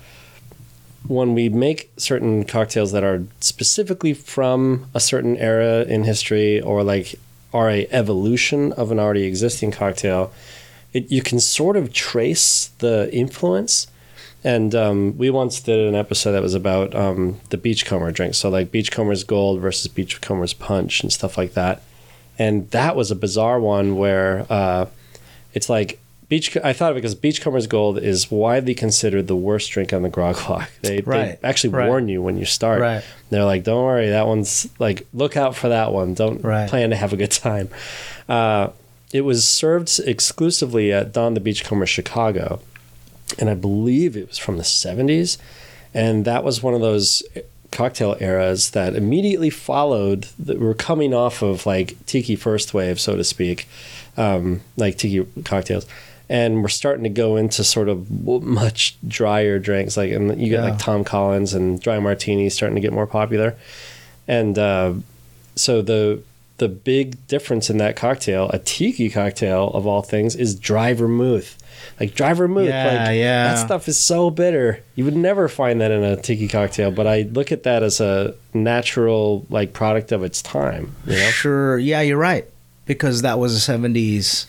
[1.06, 6.82] when we make certain cocktails that are specifically from a certain era in history or
[6.82, 7.18] like
[7.52, 10.32] are a evolution of an already existing cocktail,
[10.92, 13.86] it, you can sort of trace the influence.
[14.42, 18.48] And um, we once did an episode that was about um, the beachcomber drink, so
[18.48, 21.82] like beachcomber's gold versus beachcomber's punch and stuff like that.
[22.38, 24.86] And that was a bizarre one where uh,
[25.52, 26.00] it's like
[26.30, 26.56] beach.
[26.64, 30.08] I thought of it because beachcomber's gold is widely considered the worst drink on the
[30.08, 30.64] grog log.
[30.80, 31.88] They, Right, they actually right.
[31.88, 32.80] warn you when you start.
[32.80, 33.04] Right.
[33.28, 36.14] They're like, don't worry, that one's like, look out for that one.
[36.14, 37.68] Don't plan to have a good time.
[38.26, 38.70] Uh,
[39.12, 42.60] it was served exclusively at Don the Beachcomber Chicago,
[43.38, 45.38] and I believe it was from the 70s.
[45.92, 47.22] And that was one of those
[47.72, 50.26] cocktail eras that immediately followed.
[50.38, 53.68] that we're coming off of like tiki first wave, so to speak,
[54.16, 55.86] um, like tiki cocktails.
[56.28, 58.08] And we're starting to go into sort of
[58.42, 60.70] much drier drinks, like and you get Yeah.
[60.70, 63.56] like Tom Collins and dry martinis starting to get more popular,
[64.28, 64.92] and uh,
[65.56, 66.22] so the
[66.60, 71.56] the big difference in that cocktail, a tiki cocktail of all things, is dry vermouth.
[71.98, 73.54] Like dry vermouth, Yeah, like yeah.
[73.54, 74.80] that stuff is so bitter.
[74.94, 78.00] You would never find that in a tiki cocktail, but I look at that as
[78.00, 80.94] a natural like product of its time.
[81.06, 81.30] You know?
[81.30, 81.78] Sure.
[81.78, 82.46] Yeah, you're right.
[82.86, 84.46] Because that was a 70s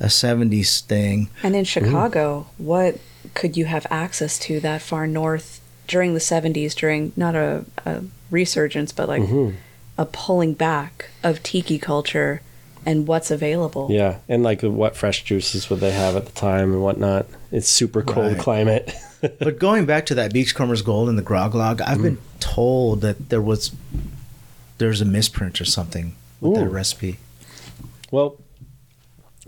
[0.00, 1.28] a 70s thing.
[1.42, 2.98] And in Chicago, what
[3.34, 8.02] could you have access to that far north during the 70s, during not a, a
[8.30, 9.54] resurgence, but like Mhm.
[9.96, 12.40] A pulling back of tiki culture
[12.86, 13.88] and what's available?
[13.90, 17.26] Yeah, and like what fresh juices would they have at the time and whatnot?
[17.50, 18.38] It's super cold Right.
[18.38, 18.92] climate.
[19.38, 23.30] But going back to that Beachcomber's Gold and the grog log, I've been told that
[23.30, 23.72] there was
[24.76, 27.16] there's a misprint or something with that recipe.
[28.10, 28.36] well,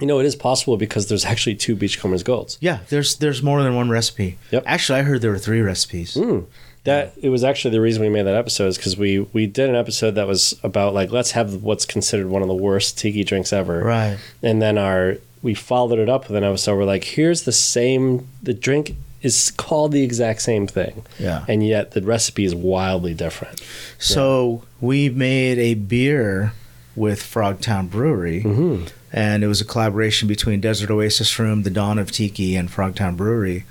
[0.00, 2.56] you know, it is possible because there's actually two Beachcombers Golds.
[2.58, 4.38] Yeah, there's there's more than one recipe.
[4.50, 4.62] Yep.
[4.64, 6.14] Actually, I heard there were three recipes.
[6.14, 6.46] Mm.
[6.86, 9.68] That it was actually the reason we made that episode is because we we did
[9.68, 13.22] an episode that was about like let's have what's considered one of the worst tiki
[13.24, 14.16] drinks ever, Right.
[14.42, 18.26] and then our we followed it up with an episode where like here's the same
[18.42, 21.44] the drink is called the exact same thing, Yeah.
[21.48, 23.60] and yet the recipe is wildly different.
[23.98, 26.52] So we made a beer
[26.94, 28.84] with Frogtown Brewery, Mm-hmm.
[29.12, 33.16] and it was a collaboration between Desert Oasis Room, The Dawn of Tiki, and Frogtown
[33.16, 33.64] Brewery,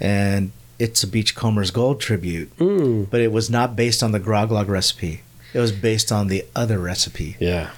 [0.00, 0.52] and
[0.84, 2.50] it's a Beachcomber's Gold tribute.
[2.58, 3.08] Mm.
[3.10, 5.20] But it was not based on the Groglog recipe.
[5.54, 7.70] It was based on the other recipe, Yeah.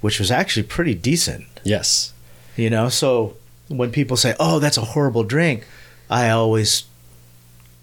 [0.00, 1.44] which was actually pretty decent.
[1.64, 2.12] Yes.
[2.56, 3.36] You know, so
[3.68, 5.66] when people say, "Oh, that's a horrible drink,"
[6.08, 6.84] I always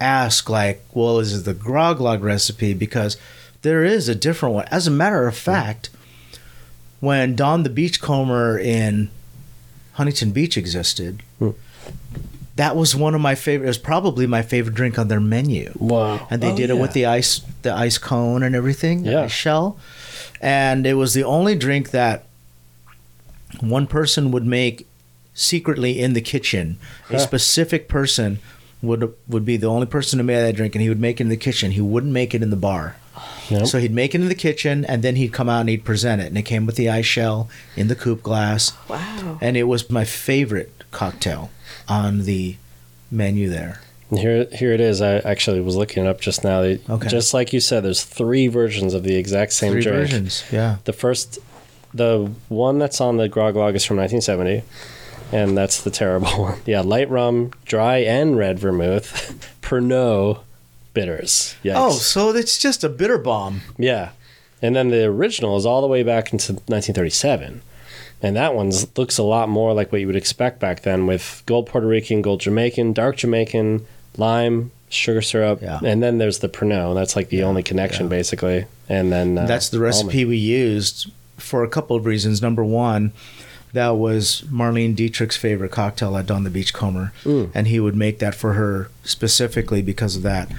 [0.01, 3.17] ask, like, "Well, is it the grog log recipe?" Because
[3.61, 4.65] there is a different one.
[4.71, 5.89] As a matter of fact,
[6.99, 9.09] when Don the Beachcomber in
[9.93, 11.51] Huntington Beach existed, Hmm.
[12.55, 13.65] That was one of my favorite.
[13.65, 16.27] It was probably my favorite drink on their menu Wow.
[16.29, 19.21] and they Oh, did it with the ice the ice cone and everything Yeah.
[19.23, 19.77] ice shell
[20.41, 22.25] and it was the only drink that
[23.59, 24.87] one person would make
[25.33, 26.77] secretly in the kitchen
[27.09, 28.39] a specific person
[28.81, 31.23] would would be the only person to make that drink and he would make it
[31.23, 32.95] in the kitchen he wouldn't make it in the bar
[33.49, 33.67] Yep.
[33.67, 36.21] so he'd make it in the kitchen and then he'd come out and he'd present
[36.21, 39.37] it and it came with the ice shell in the coupe glass Wow.
[39.41, 41.49] and it was my favorite cocktail
[41.87, 42.55] on the
[43.11, 45.01] menu there Here, here it is.
[45.01, 46.59] I actually was looking it up just now.
[46.61, 47.07] Okay.
[47.09, 49.97] Just like you said, there's three versions of the exact same three drink.
[50.09, 51.39] versions yeah The first,
[51.93, 54.63] the one that's on the grog log is from 1970,
[55.31, 56.59] and that's the terrible one.
[56.65, 60.39] Yeah, light rum, dry and red vermouth, Pernod
[60.93, 61.55] bitters.
[61.63, 61.73] Yikes.
[61.75, 63.61] Oh, so it's just a bitter bomb.
[63.77, 64.09] Yeah.
[64.61, 67.61] And then the original is all the way back into 1937.
[68.23, 71.43] And that one looks a lot more like what you would expect back then with
[71.45, 73.85] gold Puerto Rican, gold Jamaican, dark Jamaican,
[74.17, 75.61] lime, sugar syrup.
[75.61, 75.79] Yeah.
[75.83, 76.95] And then there's the Pernod.
[76.95, 78.09] That's like the only connection, yeah.
[78.09, 78.65] basically.
[78.87, 80.29] And then uh, That's the recipe almond.
[80.29, 82.41] we used for a couple of reasons.
[82.41, 83.11] Number one,
[83.73, 87.49] that was Marlene Dietrich's favorite cocktail at Don the Beachcomber, Mm.
[87.55, 90.49] and he would make that for her specifically because of that.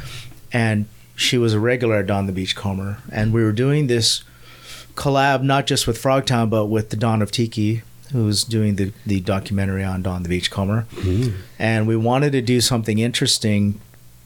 [0.52, 4.24] And she was a regular at Don the Beachcomber, and we were doing this
[4.96, 9.20] collab not just with Frogtown but with the Dawn of Tiki, who's doing the the
[9.20, 10.86] documentary on Don the Beachcomber,
[11.58, 13.80] and we wanted to do something interesting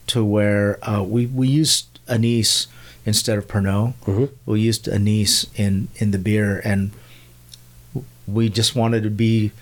[0.09, 2.67] to where uh, we we used anise
[3.07, 3.95] instead of Pernod.
[4.07, 4.31] Mhm.
[4.47, 6.91] We used anise in in the beer, and
[8.27, 9.53] we just wanted to be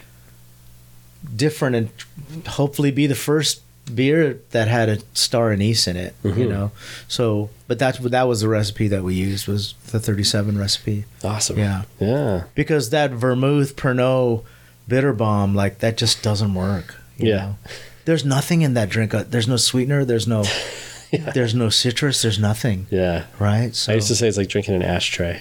[1.36, 3.60] different and hopefully be the first
[3.94, 6.14] beer that had a star anise in it.
[6.24, 6.48] You Mhm.
[6.48, 6.72] know,
[7.08, 11.04] so but that's that was the recipe that we used was the thirty seven recipe.
[11.22, 11.58] Awesome.
[11.58, 12.44] Yeah, Yeah.
[12.54, 14.42] because that vermouth Pernod
[14.88, 16.96] bitter bomb like that just doesn't work.
[17.18, 17.36] you Yeah.
[17.36, 17.56] know?
[18.04, 19.12] there's nothing in that drink.
[19.14, 20.04] Uh, There's no sweetener.
[20.04, 20.44] There's no.
[21.34, 22.22] There's no citrus.
[22.22, 22.86] There's nothing.
[22.90, 23.24] Yeah.
[23.38, 23.74] Right.
[23.74, 25.40] So I used to say it's like drinking an ashtray.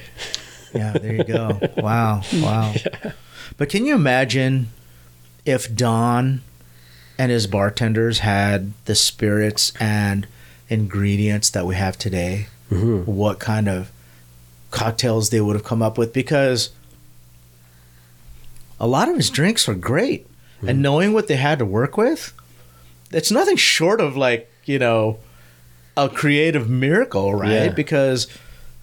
[0.74, 1.60] yeah, there you go.
[1.78, 2.74] Wow, wow.
[3.58, 4.70] But can you imagine
[5.46, 6.42] if Don
[7.17, 10.28] and his bartenders had the spirits and
[10.69, 12.47] ingredients that we have today?
[12.69, 13.91] hmm What kind of
[14.71, 16.12] cocktails they would have come up with?
[16.13, 16.71] Because
[18.80, 20.28] a lot of his drinks are great,
[20.67, 22.34] and knowing what they had to work with,
[23.12, 25.19] it's nothing short of like you know
[25.95, 27.51] a creative miracle, right?
[27.65, 27.69] Yeah.
[27.69, 28.28] Because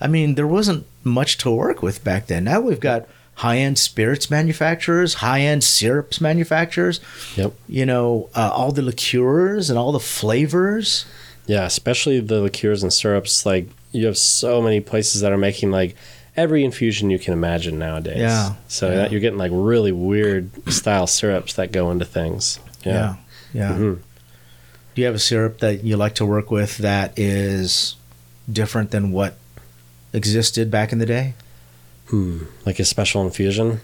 [0.00, 2.44] I mean, there wasn't much to work with back then.
[2.44, 7.00] Now we've got high-end spirits manufacturers, high-end syrups manufacturers.
[7.36, 7.54] Yep.
[7.68, 11.04] You know, uh, all the liqueurs and all the flavors.
[11.46, 13.44] Yeah, especially the liqueurs and syrups.
[13.44, 15.96] Like you have so many places that are making like
[16.36, 18.18] every infusion you can imagine nowadays.
[18.18, 18.94] Yeah, So yeah.
[18.96, 22.58] that you're getting like really weird style syrups that go into things.
[22.84, 23.16] Yeah,
[23.52, 23.72] yeah.
[23.72, 23.98] Mhm.
[24.94, 27.96] Do you have a syrup that you like to work with that is
[28.50, 29.34] different than what
[30.12, 31.34] existed back in the day?
[32.08, 32.44] Hmm.
[32.66, 33.80] Like a special infusion.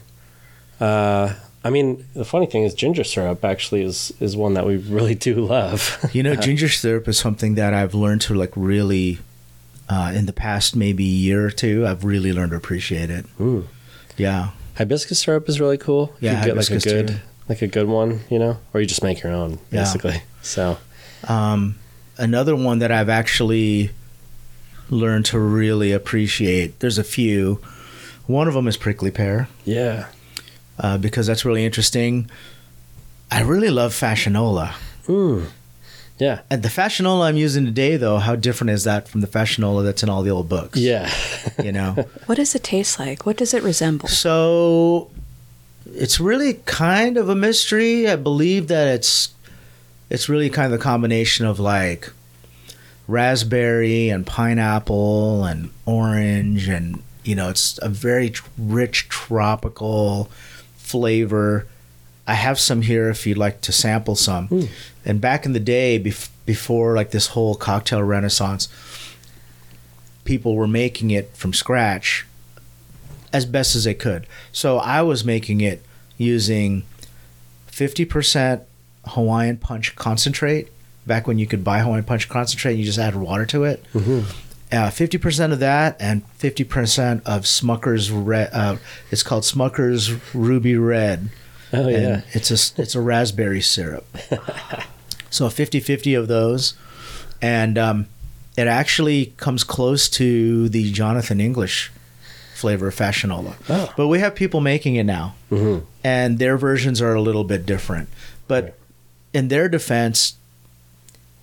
[0.81, 4.77] Uh, I mean, the funny thing is, ginger syrup actually is is one that we
[4.77, 5.99] really do love.
[6.15, 9.19] You know, ginger syrup is something that I've learned to like really,
[9.89, 13.27] uh, in the past maybe year or two, I've really learned to appreciate it.
[13.39, 13.67] Mm.
[14.17, 16.15] Yeah, Hibiscus syrup is really cool.
[16.21, 17.15] Yeah, you get like a good, too.
[17.49, 19.81] like a good one, you know, or you just make your own, Yeah.
[19.83, 20.23] basically.
[20.43, 20.79] So
[21.27, 21.77] Um,
[22.17, 23.91] another one that I've actually
[24.91, 26.79] learned to really appreciate.
[26.81, 27.61] There's a few.
[28.29, 30.07] One of them is prickly pear yeah,
[30.79, 32.31] uh, because that's really interesting.
[33.31, 34.75] I really love fassionola.
[35.07, 35.47] mm.
[36.19, 39.83] yeah, And the fassionola I'm using today, though, how different is that from the fassionola
[39.83, 40.79] that's in all the old books?
[40.79, 41.11] yeah.
[41.65, 42.07] You know?
[42.27, 43.27] What does it taste like?
[43.27, 44.09] What does it resemble?
[44.09, 45.11] so
[45.95, 48.07] it's really kind of a mystery.
[48.09, 49.33] I believe that it's
[50.11, 52.13] it's really kind of a combination of like
[53.07, 60.31] raspberry and pineapple and orange and you know it's a very rich tropical
[60.77, 61.67] flavor.
[62.27, 64.49] I have some here if you'd like to sample some.
[64.49, 64.69] Mm.
[65.05, 68.69] and back in the day bef- before like this whole cocktail renaissance
[70.25, 72.27] people were making it from scratch
[73.33, 74.27] as best as they could.
[74.53, 75.83] So i was making it
[76.17, 76.83] using
[77.71, 78.63] 50%
[79.07, 80.69] hawaiian punch concentrate.
[81.07, 83.85] Back when you could buy hawaiian punch concentrate you just add water to it
[84.71, 84.77] Mhm.
[84.87, 88.51] uh, 50% of that and 50% of Smucker's red.
[88.53, 88.77] Uh,
[89.11, 91.31] it's called Smucker's Ruby Red.
[91.73, 92.21] Oh, and yeah.
[92.33, 94.07] it's a it's a raspberry syrup.
[95.31, 96.73] so a 50-50 of those,
[97.43, 98.07] and um,
[98.57, 101.93] it actually comes close to the Jonathan English
[102.55, 103.55] flavor of Fassionola.
[103.69, 103.93] Oh.
[103.99, 105.83] But we have people making it now, Mhm.
[106.03, 108.09] and their versions are a little bit different.
[108.49, 108.75] But Right.
[109.35, 110.35] in their defense,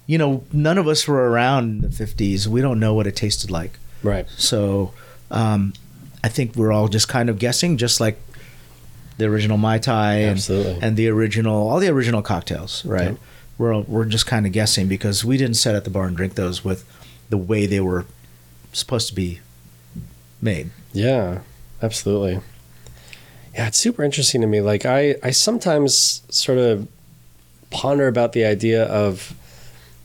[0.07, 2.47] you know, none of us were around in the 50s.
[2.47, 3.79] We don't know what it tasted like.
[4.03, 4.27] Right.
[4.37, 4.93] So
[5.31, 5.73] um,
[6.23, 8.19] I think we're all just kind of guessing, just like
[9.17, 13.11] the original Mai Tai and, and the original, all the original cocktails, right?
[13.11, 13.17] Yep.
[13.57, 16.15] We're, all- we're just kind of guessing because we didn't sit at the bar and
[16.17, 16.83] drink those with
[17.29, 18.05] the way they were
[18.73, 19.39] supposed to be
[20.41, 20.69] made.
[20.93, 21.39] Yeah,
[21.81, 22.41] absolutely.
[23.53, 24.59] Yeah, it's super interesting to me.
[24.61, 26.87] Like I, I sometimes sort of
[27.71, 29.33] ponder about the idea of,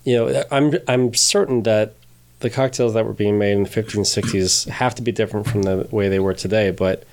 [0.04, 1.94] you know, I'm I'm certain that
[2.40, 5.86] the cocktails that were being made in the 1560s have to be different from the
[5.90, 6.70] way they were today.
[6.70, 7.04] But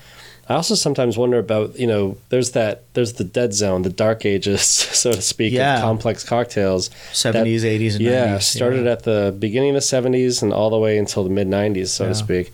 [0.48, 4.24] I also sometimes wonder about, you know, there's that there's the dead zone, the dark
[4.24, 4.62] ages,
[5.02, 5.76] so to speak, Yeah.
[5.76, 6.88] of complex cocktails.
[7.12, 8.42] 70s, 80s, and yeah, 90s.
[8.42, 11.88] started at the beginning of the 70s and all the way until the mid 90s,
[11.88, 12.08] so Yeah.
[12.10, 12.52] to speak.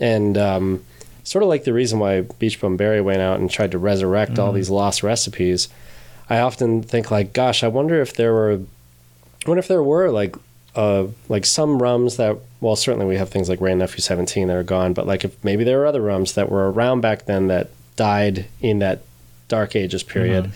[0.00, 0.84] And um,
[1.22, 4.32] sort of like the reason why Beach Bum Berry went out and tried to resurrect
[4.32, 4.40] Mm-hmm.
[4.42, 5.68] all these lost recipes.
[6.28, 8.60] I often think like, gosh, I wonder if there were,
[9.46, 10.36] I wonder if there were like,
[10.74, 14.48] uh, like some rums that, well, certainly we have things like Wray and Nephew 17
[14.48, 17.24] that are gone, but like if maybe there were other rums that were around back
[17.26, 19.02] then that died in that
[19.48, 20.52] dark ages period, Mm-hmm.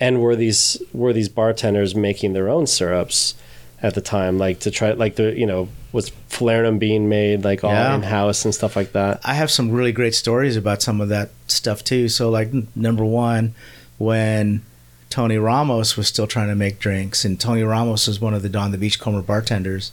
[0.00, 3.34] and were these were these bartenders making their own syrups
[3.82, 7.64] at the time, like to try, like the you know was Falernum being made like
[7.64, 7.94] all Yeah.
[7.94, 9.20] in house and stuff like that.
[9.24, 12.08] I have some really great stories about some of that stuff too.
[12.08, 13.54] So, like n- number one,
[13.98, 14.62] when
[15.10, 18.48] Tony Ramos was still trying to make drinks, and Tony Ramos was one of the
[18.48, 19.90] Don the Beachcomber bartenders.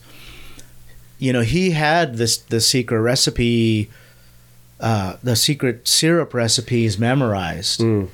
[1.17, 3.89] You know, he had this the secret recipe,
[4.79, 8.09] uh, the secret syrup recipes memorized, Mm.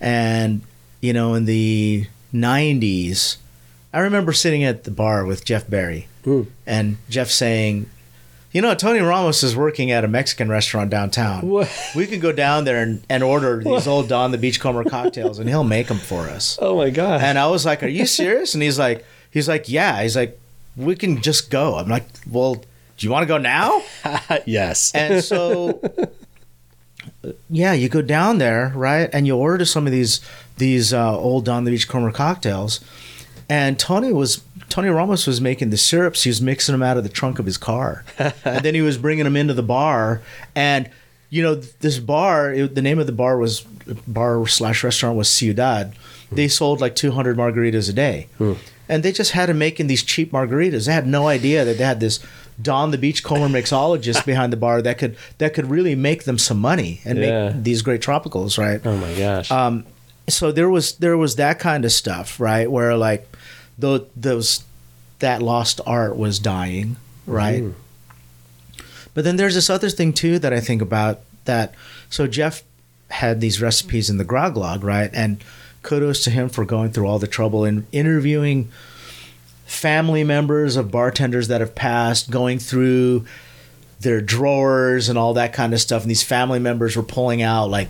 [0.00, 0.62] and
[1.00, 3.36] you know, in the '90s,
[3.92, 6.46] I remember sitting at the bar with Jeff Berry, Mm.
[6.66, 7.88] and Jeff saying,
[8.52, 11.48] "You know, Tony Ramos is working at a Mexican restaurant downtown.
[11.48, 11.70] What?
[11.96, 15.48] We could go down there and, and order these old Don the Beachcomber cocktails, and
[15.48, 17.20] he'll make them for us." Oh my god!
[17.22, 20.38] And I was like, "Are you serious?" And he's like, "He's like, yeah." He's like,
[20.76, 23.82] "We can just go." I'm like, "Well, do you want to go now?"
[24.46, 24.92] yes.
[24.94, 25.80] And so,
[27.50, 30.20] yeah, you go down there, right, and you order some of these
[30.58, 32.80] these uh, old Don the Beachcomber cocktails,
[33.48, 36.22] and Tony was Tony Ramos was making the syrups.
[36.22, 38.96] He was mixing them out of the trunk of his car, and then he was
[38.96, 40.22] bringing them into the bar.
[40.54, 40.88] And
[41.28, 43.60] you know, this bar, it, the name of the bar was
[44.06, 45.94] bar slash restaurant was Ciudad.
[46.30, 48.28] They sold like 200 margaritas a day,
[48.88, 50.86] and they just had him making these cheap margaritas.
[50.86, 52.18] They had no idea that they had this
[52.60, 56.58] Don the Beachcomber mixologist behind the bar that could that could really make them some
[56.58, 57.50] money and Yeah.
[57.50, 58.80] make these great tropicals, right?
[58.86, 59.50] oh my gosh!
[59.50, 59.84] Um,
[60.28, 62.70] so there was there was that kind of stuff, right?
[62.70, 63.28] Where like
[63.78, 64.64] tho- those
[65.18, 67.62] that lost art was dying, right?
[67.62, 67.74] Mm.
[69.14, 71.74] But then there's this other thing too that I think about that.
[72.10, 72.62] So Jeff
[73.10, 75.10] had these recipes in the grog log, right?
[75.12, 75.42] And
[75.82, 78.70] kudos to him for going through all the trouble and interviewing
[79.66, 83.26] family members of bartenders that have passed, going through
[84.00, 86.02] their drawers and all that kind of stuff.
[86.02, 87.88] And these family members were pulling out like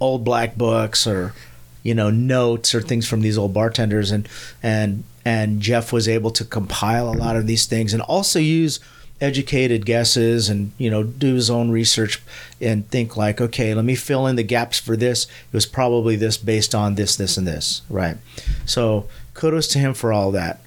[0.00, 1.34] old black books or
[1.82, 4.28] you know notes or things from these old bartenders and
[4.62, 8.80] and and Jeff was able to compile a lot of these things and also use
[9.20, 12.22] educated guesses and you know do his own research
[12.58, 16.16] and think like okay let me fill in the gaps for this it was probably
[16.16, 18.16] this based on this this and this right
[18.64, 20.60] so kudos to him for all that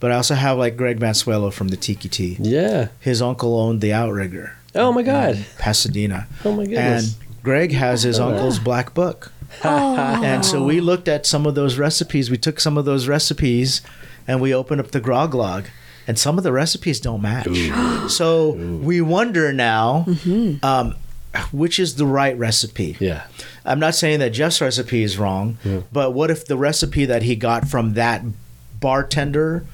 [0.00, 2.88] but I also have like Greg Mansuelo from the Tiki-Ti yeah.
[2.98, 5.46] his uncle owned the Outrigger Oh my god.
[5.56, 7.04] Pasadena Oh my and.
[7.44, 9.30] Greg has his Oh, uncle's black book.
[9.64, 12.30] And so we looked at some of those recipes.
[12.30, 13.80] We took some of those recipes
[14.26, 15.66] and we opened up the grog log.
[16.06, 17.48] And some of the recipes don't match.
[18.10, 20.06] So we wonder now
[20.62, 20.94] um,
[21.52, 22.96] which is the right recipe.
[23.00, 23.24] yeah.
[23.64, 25.56] I'm not saying that Jeff's recipe is wrong,
[25.92, 28.22] but what if the recipe that he got from that
[28.80, 29.64] bartender,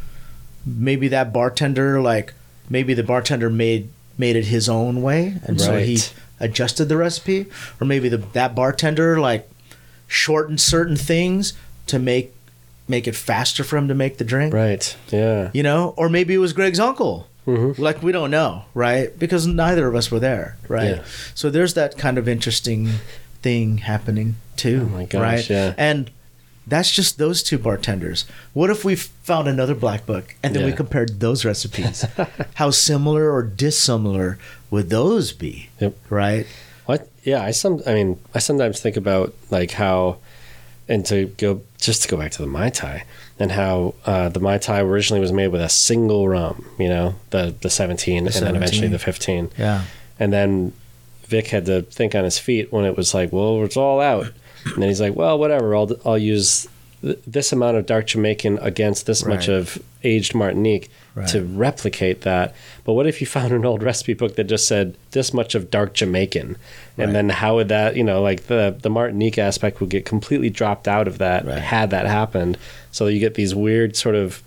[0.65, 2.33] maybe that bartender, like
[2.69, 5.99] maybe the bartender made made it his own way, and so he
[6.39, 7.47] adjusted the recipe,
[7.81, 9.51] or maybe the that bartender like
[10.11, 11.53] shortened certain things
[11.87, 12.35] to make
[12.89, 14.97] make it faster for him to make the drink, Right.
[15.13, 15.51] Yeah.
[15.53, 17.29] you know, or maybe it was Greg's uncle.
[17.47, 17.79] Mhm.
[17.79, 19.17] Like we don't know, right?
[19.17, 20.97] Because neither of us were there, right?
[20.97, 21.03] Yeah.
[21.37, 22.89] So there's that kind of interesting
[23.43, 25.49] thing happening too, Oh my gosh, right?
[25.51, 25.75] yeah.
[25.79, 26.11] And
[26.67, 28.25] that's just those two bartenders.
[28.55, 32.05] What if we found another black book and then we compared those recipes?
[32.55, 34.37] How similar or dissimilar
[34.71, 35.71] would those be?
[35.79, 35.95] Yep.
[36.11, 36.47] Right?
[37.23, 37.83] Yeah, I some.
[37.87, 40.19] I mean, I sometimes think about like how
[40.89, 43.05] and to go just to go back to the mai tai
[43.39, 47.15] and how uh, the mai tai originally was made with a single rum, you know,
[47.31, 49.51] the the 17 and then eventually the 15.
[49.57, 49.85] Yeah.
[50.19, 50.73] And then
[51.25, 54.27] Vic had to think on his feet when it was like, well, it's all out.
[54.65, 55.75] And then he's like, well, whatever.
[55.77, 56.69] I'll I'll use
[57.03, 61.27] th- this amount of dark Jamaican against this much of aged Martinique Right.
[61.29, 62.55] to replicate that.
[62.85, 65.69] But what if you found an old recipe book that just said this much of
[65.71, 66.57] dark Jamaican,
[66.97, 67.05] Right.
[67.05, 70.51] and then how would that, you know, like the the Martinique aspect would get completely
[70.51, 71.59] dropped out of that Right.
[71.59, 72.59] had that happened.
[72.93, 74.43] So you get these weird sort of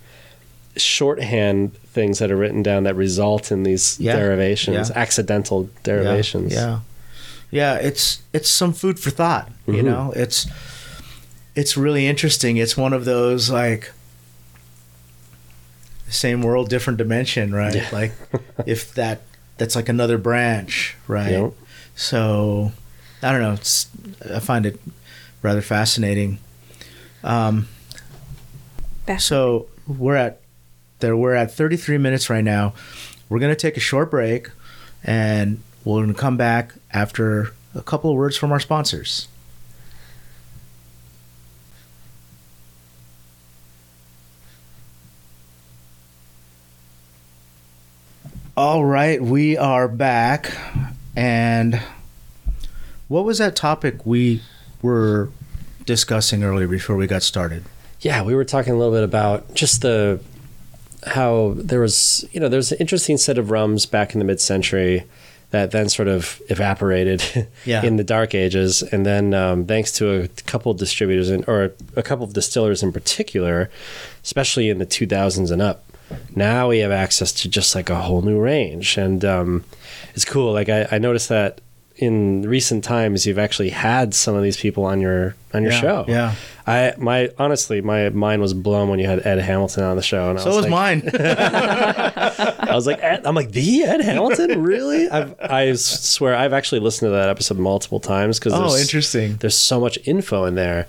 [0.76, 4.16] shorthand things that are written down that result in these Yeah.
[4.16, 4.98] derivations, Yeah.
[4.98, 6.52] accidental derivations.
[6.52, 6.80] Yeah,
[7.50, 7.74] yeah.
[7.76, 9.50] It's it's some food for thought.
[9.66, 9.84] You Mhm.
[9.84, 10.46] know, it's
[11.54, 12.56] it's really interesting.
[12.56, 13.92] It's one of those like
[16.14, 17.74] same world, different dimension, right?
[17.74, 17.88] Yeah.
[17.92, 18.12] Like
[18.66, 19.22] if that
[19.58, 21.30] that's like another branch, right?
[21.32, 21.52] Yep.
[21.96, 22.72] So
[23.22, 23.52] I don't know.
[23.52, 23.88] It's
[24.32, 24.80] I find it
[25.42, 26.38] rather fascinating.
[27.22, 27.68] Um,
[29.06, 30.40] Back- so we're at
[31.00, 31.16] there.
[31.16, 32.74] We're at 33 minutes right now.
[33.28, 34.48] We're gonna take a short break,
[35.02, 39.28] and we're gonna come back after a couple of words from our sponsors.
[48.56, 50.56] All right, we are back,
[51.16, 51.80] and
[53.08, 54.42] what was that topic we
[54.80, 55.30] were
[55.86, 57.64] discussing earlier before we got started?
[58.00, 60.20] Yeah, we were talking a little bit about just the
[61.06, 65.04] how there was, you know, there's an interesting set of rums back in the mid-century
[65.50, 67.84] that then sort of evaporated Yeah.
[67.84, 71.72] in the dark ages, and then um, thanks to a couple of distributors in, or
[71.96, 73.68] a couple of distillers in particular,
[74.22, 75.84] especially in the 2000s and up,
[76.34, 79.64] now we have access to just like a whole new range, and um,
[80.14, 80.52] it's cool.
[80.52, 81.60] Like I, I noticed that
[81.96, 85.80] in recent times, you've actually had some of these people on your on your Yeah,
[85.80, 86.04] show.
[86.08, 86.34] yeah.
[86.66, 90.30] I my honestly my mind was blown when you had Ed Hamilton on the show,
[90.30, 91.02] and I So was was like, mine.
[91.14, 95.08] I was like, Ed, I'm like the Ed Hamilton, really?
[95.08, 99.36] I've, I swear I've actually listened to that episode multiple times because oh, interesting.
[99.36, 100.86] there's so much info in there.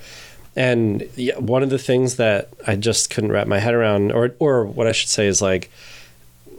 [0.55, 4.33] And yeah, one of the things that I just couldn't wrap my head around, or
[4.39, 5.69] or what I should say is like,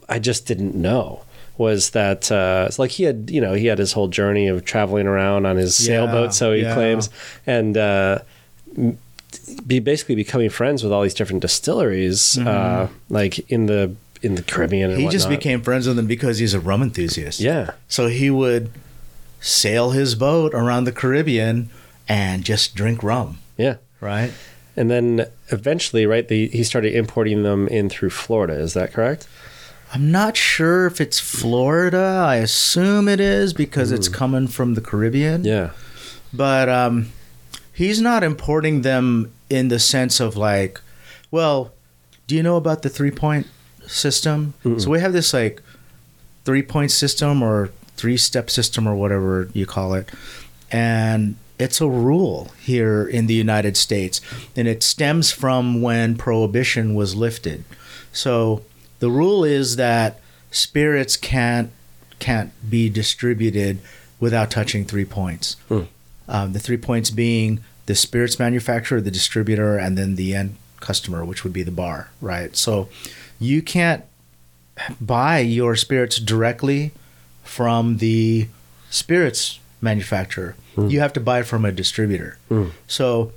[0.08, 1.22] I just didn't know
[1.58, 4.62] was that uh, it's like he had you know he had his whole journey of
[4.66, 6.74] traveling around on his Yeah, sailboat, so he yeah.
[6.74, 7.08] claims,
[7.46, 8.18] and uh,
[9.66, 14.42] be basically becoming friends with all these different distilleries, uh, like in the in the
[14.42, 14.90] Caribbean.
[14.90, 15.08] And Mm-hmm.
[15.08, 17.40] He just became friends with them because he's a rum enthusiast.
[17.40, 17.72] yeah.
[17.88, 18.70] So he would
[19.40, 21.70] sail his boat around the Caribbean
[22.08, 23.76] and just drink rum, Yeah.
[24.00, 24.32] Right?
[24.76, 28.54] And then eventually, right, the, he started importing them in through Florida.
[28.54, 29.26] Is that correct?
[29.94, 32.24] I'm not sure if it's Florida.
[32.26, 35.44] I assume it is because it's coming from the Caribbean.
[35.44, 35.70] Yeah.
[36.32, 37.12] But um,
[37.72, 40.80] he's not importing them in the sense of like,
[41.30, 41.72] well,
[42.26, 43.46] do you know about the three point
[43.86, 44.54] system?
[44.78, 45.62] So we have this like
[46.44, 50.10] three point system or three step system or whatever you call it.
[50.70, 54.20] And it's a rule here in the United States.
[54.54, 57.64] And it stems from when prohibition was lifted.
[58.12, 58.62] So
[58.98, 61.70] the rule is that spirits can't
[62.18, 63.78] can't be distributed
[64.18, 65.56] without touching three points.
[66.28, 71.24] Um, the three points being the spirits manufacturer, the distributor, and then the end customer,
[71.24, 72.56] which would be the bar, right?
[72.56, 72.88] So
[73.38, 74.04] you can't
[75.00, 76.92] buy your spirits directly
[77.44, 78.48] from the
[78.90, 80.54] spirits manufacturer.
[80.74, 80.88] Hmm.
[80.88, 82.36] You have to buy it from a distributor.
[82.48, 82.68] Hmm.
[82.86, 83.32] So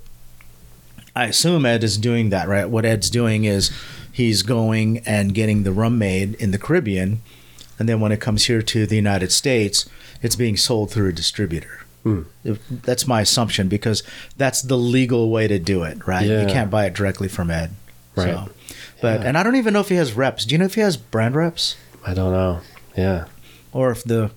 [1.15, 2.69] I assume Ed is doing that, right?
[2.69, 3.71] What Ed's doing is
[4.11, 7.21] he's going and getting the rum made in the Caribbean,
[7.77, 9.87] and then when it comes here to the United States,
[10.21, 11.85] it's being sold through a distributor.
[12.03, 12.21] Hmm.
[12.43, 14.03] If- That's my assumption because
[14.37, 16.25] that's the legal way to do it, right?
[16.25, 16.41] Yeah.
[16.43, 17.71] You can't buy it directly from Ed.
[18.15, 18.27] Right.
[18.33, 18.49] So,
[19.01, 20.45] but and I don't even know if he has reps.
[20.45, 21.75] Do you know if he has brand reps
[22.05, 22.59] I don't know.
[22.97, 23.25] Yeah.
[23.71, 24.31] or if the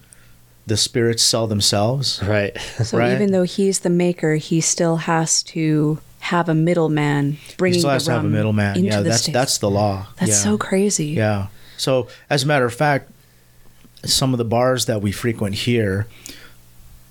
[0.67, 2.23] the spirits sell themselves?
[2.23, 2.57] Right.
[2.85, 3.13] So Right.
[3.13, 7.37] even though he's the maker, he still has to have a middleman bringing.
[7.37, 8.85] He bringing still the has to have a middleman.
[8.85, 9.35] Yeah, that's States.
[9.35, 10.07] that's the law.
[10.19, 10.37] That's Yeah.
[10.37, 11.07] so crazy.
[11.09, 11.47] Yeah.
[11.77, 13.11] So, as a matter of fact,
[14.05, 16.07] some of the bars that we frequent here,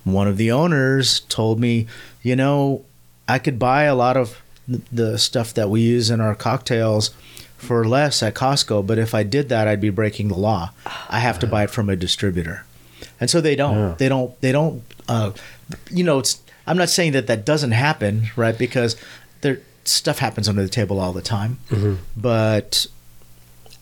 [0.03, 1.87] one of the owners told me,
[2.21, 2.83] you know,
[3.27, 4.41] I could buy a lot of
[4.91, 7.11] the stuff that we use in our cocktails
[7.57, 10.71] for less at Costco, but if I did that, I'd be breaking the law.
[11.09, 11.51] I have to uh-huh.
[11.51, 12.65] buy it from a distributor.
[13.22, 13.76] And so they don't.
[13.78, 13.95] Yeah.
[13.97, 14.41] They don't.
[14.41, 14.82] They don't.
[15.07, 15.32] Uh,
[15.89, 16.41] you know, it's.
[16.67, 18.57] I'm not saying that that doesn't happen, right?
[18.57, 18.97] Because
[19.41, 21.57] there stuff happens under the table all the time,
[22.17, 22.86] but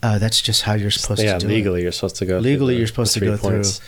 [0.04, 1.34] uh, that's just how you're supposed yeah.
[1.34, 2.40] to do it Legally, you're supposed to go.
[2.42, 3.78] through legally the- you're supposed to go points.
[3.80, 3.86] through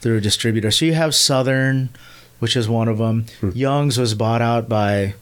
[0.00, 1.88] through a distributor so you have southern
[2.38, 3.50] which is one of them Hmm.
[3.54, 5.14] young's was bought out by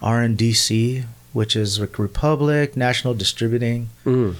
[0.00, 4.34] r&dc which is Republic National Distributing, Mm.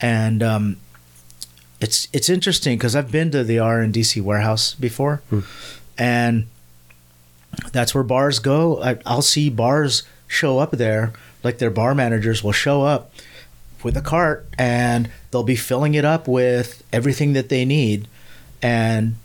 [0.00, 0.76] and um,
[1.84, 5.40] it's it's interesting because I've been to the RNDC warehouse before, hmm.
[5.98, 6.46] and
[7.72, 8.82] that's where bars go.
[8.82, 11.12] I, I'll see bars show up there,
[11.42, 13.12] like their bar managers will show up
[13.82, 18.08] with a cart, and they'll be filling it up with everything that they need,
[18.62, 19.16] and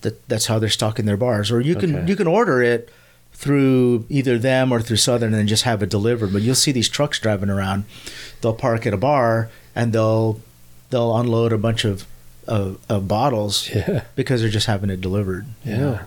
[0.00, 1.50] that that's how they're stocking their bars.
[1.50, 2.08] Or you can Okay.
[2.08, 2.88] you can order it
[3.34, 6.32] through either them or through Southern and just have it delivered.
[6.32, 7.84] But you'll see these trucks driving around.
[8.40, 10.40] They'll park at a bar and they'll
[10.90, 12.06] they'll unload a bunch of
[12.46, 14.02] of, of bottles Yeah.
[14.16, 15.46] because they're just having it delivered.
[15.64, 15.92] you know?
[15.92, 16.02] Yeah.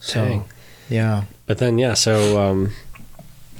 [0.00, 0.44] So Dang.
[0.88, 1.24] yeah.
[1.46, 2.70] But then, yeah, so um,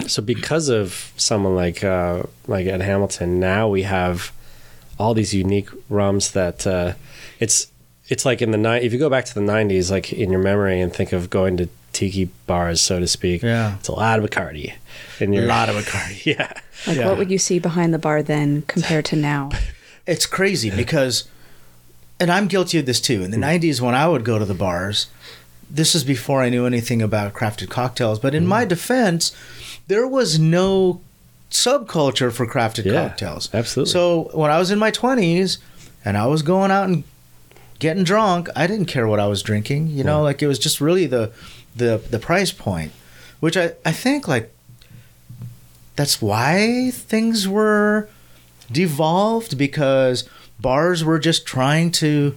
[0.07, 4.33] so because of someone like uh, like Ed Hamilton, now we have
[4.99, 6.95] all these unique rums that uh,
[7.39, 7.67] it's
[8.09, 8.83] it's like in the night.
[8.83, 11.57] If you go back to the '90s, like in your memory, and think of going
[11.59, 13.77] to tiki bars, so to speak, Yeah.
[13.77, 14.73] it's a lot of Bacardi,
[15.21, 16.25] and A you're lot of Bacardi.
[16.25, 16.53] yeah,
[16.87, 17.09] Like, Yeah.
[17.09, 19.51] what would you see behind the bar then compared to now?
[20.07, 21.29] It's crazy because,
[22.19, 23.23] and I'm guilty of this too.
[23.23, 23.45] In the hmm.
[23.45, 25.07] '90s, when I would go to the bars,
[25.71, 28.19] this is before I knew anything about crafted cocktails.
[28.19, 28.49] But in hmm.
[28.49, 29.33] my defense,
[29.87, 31.01] there was no
[31.51, 33.49] subculture for crafted Yeah, cocktails.
[33.55, 33.93] absolutely.
[33.93, 35.59] So when I was in my 20s
[36.05, 37.05] and I was going out and
[37.79, 39.89] getting drunk, I didn't care what I was drinking.
[39.89, 40.23] You know, Yeah.
[40.23, 41.31] like it was just really the
[41.77, 42.93] the the price point,
[43.41, 44.53] which I I think like
[45.97, 48.09] that's why things were
[48.73, 50.29] devolved because
[50.61, 52.37] bars were just trying to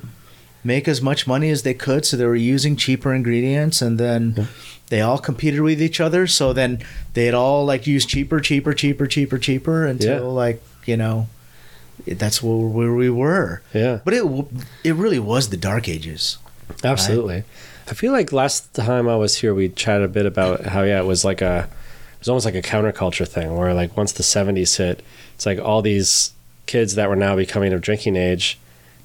[0.64, 4.48] make as much money as they could so they were using cheaper ingredients and then
[4.90, 6.26] they all competed with each other.
[6.28, 6.80] So then
[7.14, 10.28] they'd all like use cheaper cheaper cheaper cheaper cheaper until Yeah.
[10.28, 11.28] like you know
[12.08, 13.62] that's where, where we were.
[13.74, 14.24] Yeah, but it
[14.84, 16.38] it really was the dark ages.
[16.84, 17.44] Absolutely.
[17.88, 21.00] I feel like last time I was here, we chatted a bit about how yeah,
[21.00, 21.70] it was like a
[22.14, 25.04] it was almost like a counterculture thing where like once the 70s hit,
[25.36, 26.32] it's like all these
[26.66, 28.58] kids that were now becoming of drinking age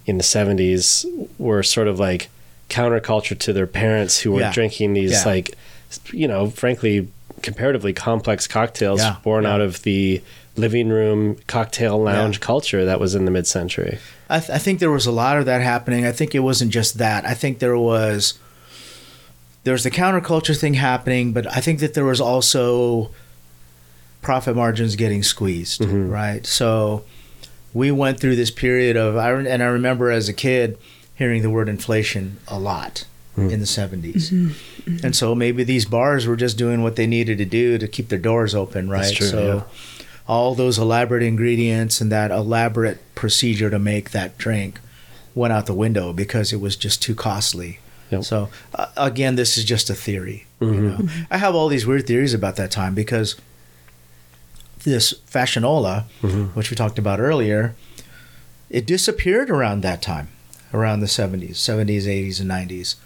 [0.06, 1.04] in the 70s
[1.38, 2.28] were sort of like
[2.70, 4.52] counterculture to their parents who were Yeah.
[4.52, 5.24] drinking these Yeah.
[5.24, 5.54] like
[6.12, 7.08] you know frankly
[7.42, 9.16] comparatively complex cocktails Yeah.
[9.22, 10.22] born out of the
[10.56, 14.90] living room cocktail lounge culture that was in the mid-century I, th- I think there
[14.90, 16.06] was a lot of that happening.
[16.06, 17.24] I think it wasn't just that.
[17.26, 18.34] I think there was
[19.64, 23.10] there was the counterculture thing happening, but I think that there was also
[24.22, 26.10] profit margins getting squeezed, Mhm.
[26.10, 26.46] right?
[26.46, 27.04] So
[27.72, 30.76] we went through this period of and I remember as a kid
[31.14, 33.04] hearing the word inflation a lot
[33.38, 33.52] Mm.
[33.52, 34.32] in the 70s.
[35.04, 38.08] And so maybe these bars were just doing what they needed to do to keep
[38.08, 39.02] their doors open, right?
[39.02, 39.62] That's true, so yeah.
[40.26, 44.80] all those elaborate ingredients and that elaborate procedure to make that drink
[45.34, 47.78] went out the window because it was just too costly.
[48.10, 48.24] Yep.
[48.24, 50.46] So uh, again, this is just a theory.
[50.60, 50.82] You Mhm.
[50.98, 53.36] know, I have all these weird theories about that time because
[54.84, 56.54] this fassionola, Mhm.
[56.54, 57.74] which we talked about earlier,
[58.68, 60.28] it disappeared around that time,
[60.72, 62.96] around the 70s, 70s, 80s, and 90s.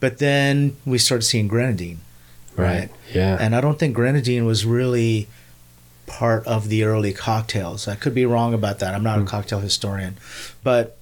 [0.00, 2.00] But then we started seeing grenadine,
[2.56, 2.90] right?
[3.12, 5.28] yeah And I don't think grenadine was really
[6.06, 7.88] part of the early cocktails.
[7.88, 8.94] I could be wrong about that.
[8.94, 10.16] I'm not a cocktail historian.
[10.62, 10.96] But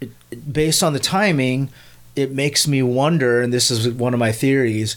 [0.00, 1.68] it- based on the timing,
[2.16, 4.96] it makes me wonder, and this is one of my theories,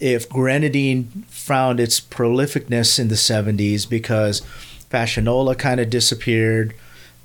[0.00, 4.40] if grenadine found its prolificness in the 70s because
[4.90, 6.74] fassionola kind of disappeared.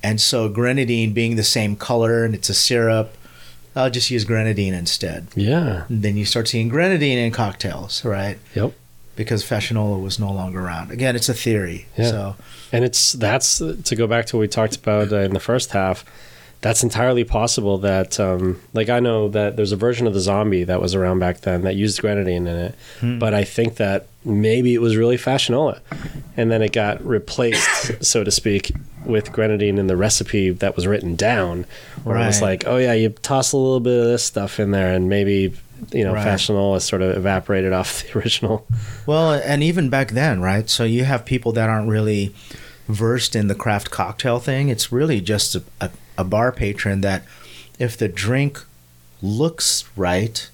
[0.04, 3.16] And so grenadine being the same color and it's a syrup,
[3.76, 5.28] I'll just use grenadine instead.
[5.36, 8.38] yeah And then you start seeing grenadine in cocktails, right?
[8.54, 8.74] Yep.
[9.16, 10.92] Because fassionola was no longer around.
[10.92, 11.88] Again, it's a theory.
[11.98, 12.10] Yeah.
[12.12, 12.36] So
[12.72, 15.72] And it's that's to go back to what we talked about uh, in the first
[15.72, 16.04] half.
[16.66, 17.78] That's entirely possible.
[17.78, 21.20] That um, like I know that there's a version of the zombie that was around
[21.20, 23.20] back then that used grenadine in it, Hmm.
[23.20, 25.80] but I think that maybe it was really fassionola,
[26.36, 28.72] and then it got replaced, so to speak,
[29.06, 31.68] with grenadine in the recipe that was written down.
[32.04, 34.72] Where it was like, oh yeah, you toss a little bit of this stuff in
[34.72, 35.54] there, and maybe
[35.92, 36.26] you know Right.
[36.26, 38.66] fassionola sort of evaporated off the original.
[39.06, 40.68] Well, and even back then, right?
[40.68, 42.34] So you have people that aren't really
[42.88, 44.70] versed in the craft cocktail thing.
[44.70, 47.24] It's really just a, a, a bar patron that
[47.80, 48.64] if the drink
[49.22, 50.50] looks right,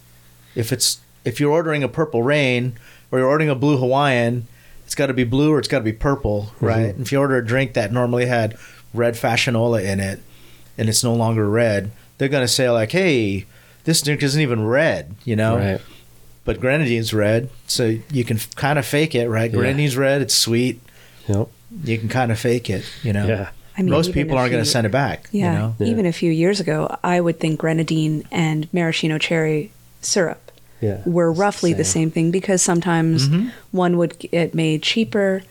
[0.55, 2.73] if it's if you're ordering a purple rain
[3.11, 4.47] or you're ordering a blue Hawaiian,
[4.85, 6.65] it's got to be blue or it's got to be purple, mm-hmm.
[6.65, 6.95] right?
[6.99, 8.57] If you order a drink that normally had
[8.93, 10.19] red fassionola in it
[10.77, 13.45] and it's no longer red, they're going to say like, "Hey,
[13.83, 15.57] this drink isn't even red," you know?
[15.57, 15.81] Right.
[16.43, 19.51] but grenadine's red, so you can kind of fake it, right?
[19.51, 19.57] Yeah.
[19.57, 20.81] Grenadine's red, it's sweet.
[21.27, 21.49] Yep.
[21.83, 23.27] You can kind of fake it, you know.
[23.27, 23.49] Yeah.
[23.81, 25.27] I mean, Most people aren't going to send it back.
[25.31, 25.75] Yeah, You know?
[25.79, 25.87] Yeah.
[25.87, 29.71] even a few years ago, I would think grenadine and maraschino cherry
[30.01, 30.51] syrup
[30.81, 31.01] Yeah.
[31.05, 32.03] were roughly the Same.
[32.03, 33.49] same thing because sometimes mm-hmm.
[33.71, 35.41] one would get made cheaper.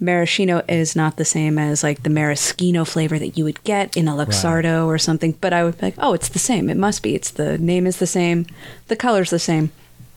[0.00, 4.06] Maraschino is not the same as like the maraschino flavor that you would get in
[4.06, 5.32] a Luxardo or something.
[5.40, 6.70] But I would be like, oh, it's the same.
[6.70, 7.14] It must be.
[7.16, 8.46] It's the name is the same.
[8.86, 9.72] The color's the same.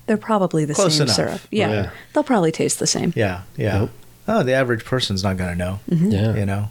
[0.05, 1.15] They're probably the Close same enough.
[1.15, 1.41] syrup.
[1.51, 1.89] Yeah, Yeah.
[2.13, 3.13] they'll probably taste the same.
[3.15, 3.78] Yeah, yeah.
[3.80, 3.89] Nope.
[4.28, 5.80] Oh, the average person's not gonna know.
[5.89, 6.11] Mm-hmm.
[6.11, 6.36] Yeah.
[6.36, 6.69] You know.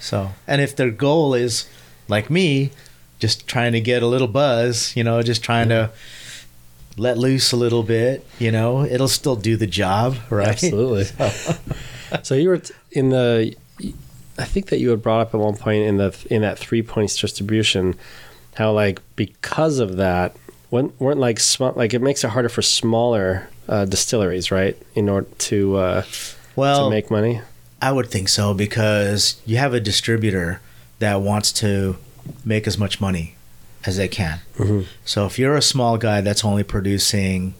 [0.00, 1.68] So, and if their goal is
[2.08, 2.70] like me,
[3.18, 5.90] just trying to get a little buzz, you know, just trying to
[6.96, 10.48] let loose a little bit, you know, it'll still do the job, right?
[10.48, 11.04] Absolutely.
[12.22, 13.54] so you were in the.
[14.40, 16.82] I think that you had brought up at one point in the in that three
[16.82, 17.96] points distribution,
[18.54, 20.36] how like because of that,
[20.70, 24.76] weren't, weren't like small like it makes it harder for smaller uh, distilleries, right?
[24.94, 26.02] In order to uh,
[26.54, 27.40] Well, to make money.
[27.80, 30.60] I would think so because you have a distributor
[30.98, 31.96] that wants to
[32.44, 33.34] make as much money
[33.86, 34.40] as they can.
[34.56, 34.86] Mhm.
[35.04, 37.54] So if you're a small guy that's only producing,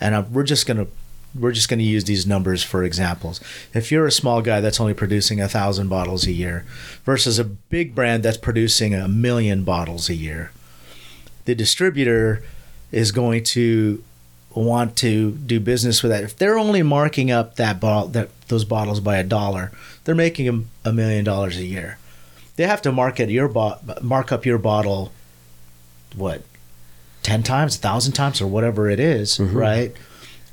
[0.00, 0.86] and uh, we're just gonna
[1.34, 3.40] we're just gonna use these numbers for examples.
[3.72, 6.64] If you're a small guy that's only producing a thousand bottles a year,
[7.06, 10.50] versus a big brand that's producing a million bottles a year,
[11.44, 12.42] the distributor
[12.90, 14.02] is going to
[14.54, 16.22] want to do business with that.
[16.24, 19.72] If they're only marking up that bottle, that those bottles by a dollar,
[20.04, 21.98] they're making a, million dollars a year.
[22.56, 25.10] They have to market your bo- mark up your bottle,
[26.14, 26.42] what,
[27.22, 29.54] ten times, a thousand times, or whatever it is, Mhm.
[29.54, 29.92] right,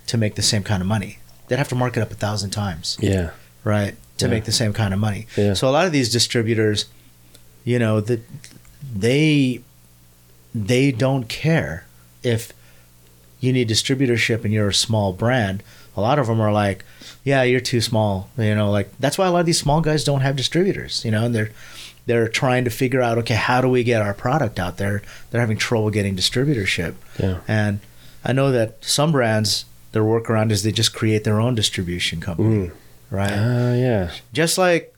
[0.08, 1.20] to make the same kind of money.
[1.48, 3.32] They'd have to mark it up a thousand times Yeah.
[3.64, 4.32] right to Yeah.
[4.32, 5.54] make the same kind of money Yeah.
[5.54, 6.86] so a lot of these distributors
[7.64, 8.22] you know that
[8.96, 9.62] they
[10.56, 11.86] they don't care
[12.24, 12.54] if
[13.40, 15.64] you need distributorship and you're a small brand
[16.00, 16.84] a lot of them are like
[17.24, 20.04] yeah you're too small you know like that's why a lot of these small guys
[20.04, 21.52] don't have distributors you know and they're
[22.06, 25.42] they're trying to figure out okay how do we get our product out there they're
[25.42, 27.40] having trouble getting distributorship Yeah.
[27.48, 27.80] and
[28.26, 32.68] i know that some brands their workaround is they just create their own distribution company
[32.68, 32.72] Mm.
[33.12, 34.12] right Uh, yeah.
[34.34, 34.94] just like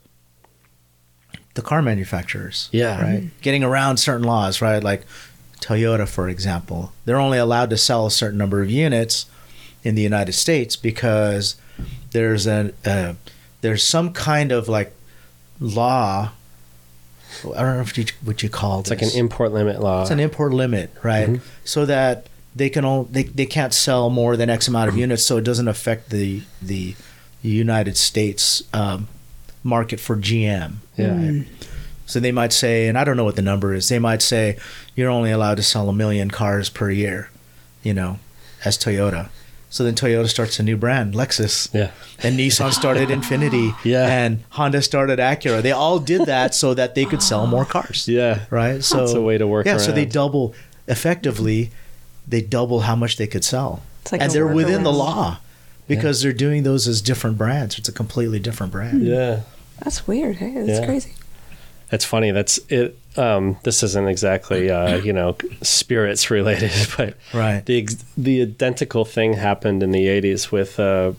[1.54, 2.70] the car manufacturers.
[2.72, 3.02] Yeah.
[3.02, 3.30] Right.
[3.41, 4.82] Getting around certain laws, right?
[4.82, 5.04] Like
[5.60, 9.26] Toyota, for example, they're only allowed to sell a certain number of units
[9.84, 11.56] in the United States because
[12.12, 13.16] there's a, a
[13.62, 14.94] there's some kind of like
[15.60, 16.32] law.
[17.44, 18.82] I don't know if you what you call it.
[18.82, 20.02] It's like an import limit law.
[20.02, 21.28] It's an import limit, right?
[21.30, 21.42] Mhm.
[21.64, 25.24] So that they can only they, they can't sell more than X amount of units,
[25.26, 26.96] so it doesn't affect the the
[27.42, 29.08] United States um,
[29.64, 30.76] market for GM.
[30.98, 31.08] yeah.
[31.10, 31.48] Mm.
[32.06, 33.88] So they might say, and I don't know what the number is.
[33.88, 34.58] They might say
[34.98, 37.30] you're only allowed to sell a million cars per year,
[37.84, 38.20] you know,
[38.66, 39.30] as Toyota.
[39.72, 41.92] So then Toyota starts a new brand, Lexus, Yeah.
[42.22, 44.06] and Nissan started Infiniti, Yeah.
[44.06, 45.62] and Honda started Acura.
[45.62, 48.42] They all did that so that they could sell more cars Yeah.
[48.50, 48.84] right?
[48.84, 50.54] So it's a way to work Yeah, so they double
[50.90, 51.72] effectively,
[52.28, 55.40] they double how much they could sell, It's like and they're within the law
[55.88, 57.78] because they're doing those as different brands.
[57.80, 59.04] It's a completely different brand.
[59.08, 59.42] Yeah.
[59.84, 60.36] That's weird.
[60.36, 60.86] Hey, that's Yeah.
[60.86, 61.14] crazy.
[61.92, 62.32] It's funny.
[62.32, 62.98] That's it.
[63.18, 67.66] Um, this isn't exactly uh, you know spirits related, but Right.
[67.66, 67.88] the
[68.18, 71.12] the identical thing happened in the '80s with uh,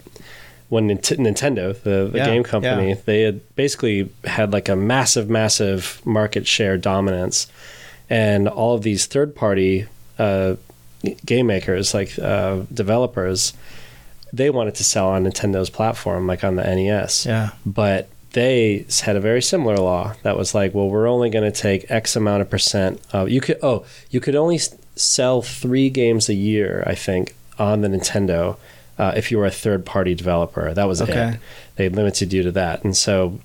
[0.71, 2.95] when Nint- Nintendo, the, the Yeah, game company, yeah.
[3.05, 7.47] they had basically had like a massive, massive market share dominance,
[8.09, 9.87] and all of these third party
[10.19, 10.55] uh,
[11.27, 13.53] game makers, like uh, developers,
[14.33, 17.51] they wanted to sell on Nintendo's platform, like on the NES Yeah.
[17.67, 21.57] but they had a very similar law that was like, well, we're only going to
[21.61, 23.01] take X amount of percent.
[23.13, 24.59] Of, you could oh, you could only
[24.97, 28.57] sell three games a year, I think, on the Nintendo
[28.99, 30.73] uh, if you were a third party developer.
[30.75, 31.35] That was Okay.
[31.35, 31.41] it.
[31.77, 33.41] They limited you to that, and so.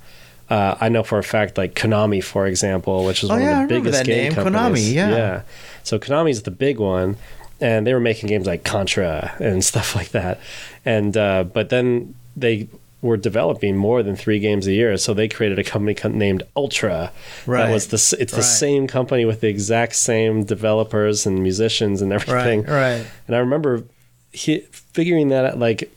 [0.49, 3.63] Uh, I know for a fact, like Konami, for example, which is Oh, one yeah,
[3.63, 4.89] of the remember biggest that game name, companies.
[4.89, 5.09] Konami, yeah.
[5.09, 5.41] yeah.
[5.83, 7.17] So Konami's the big one,
[7.59, 10.39] and they were making games like Contra and stuff like that.
[10.85, 12.69] And uh, but then they
[13.01, 16.41] were developing more than three games a year, so they created a company co- named
[16.55, 17.11] Ultra.
[17.45, 17.65] Right.
[17.67, 18.43] That was the it's the Right.
[18.43, 22.63] same company with the exact same developers and musicians and everything.
[22.63, 22.97] Right.
[22.97, 23.05] Right.
[23.27, 23.83] And I remember
[24.31, 24.59] he,
[24.93, 25.91] figuring that out, like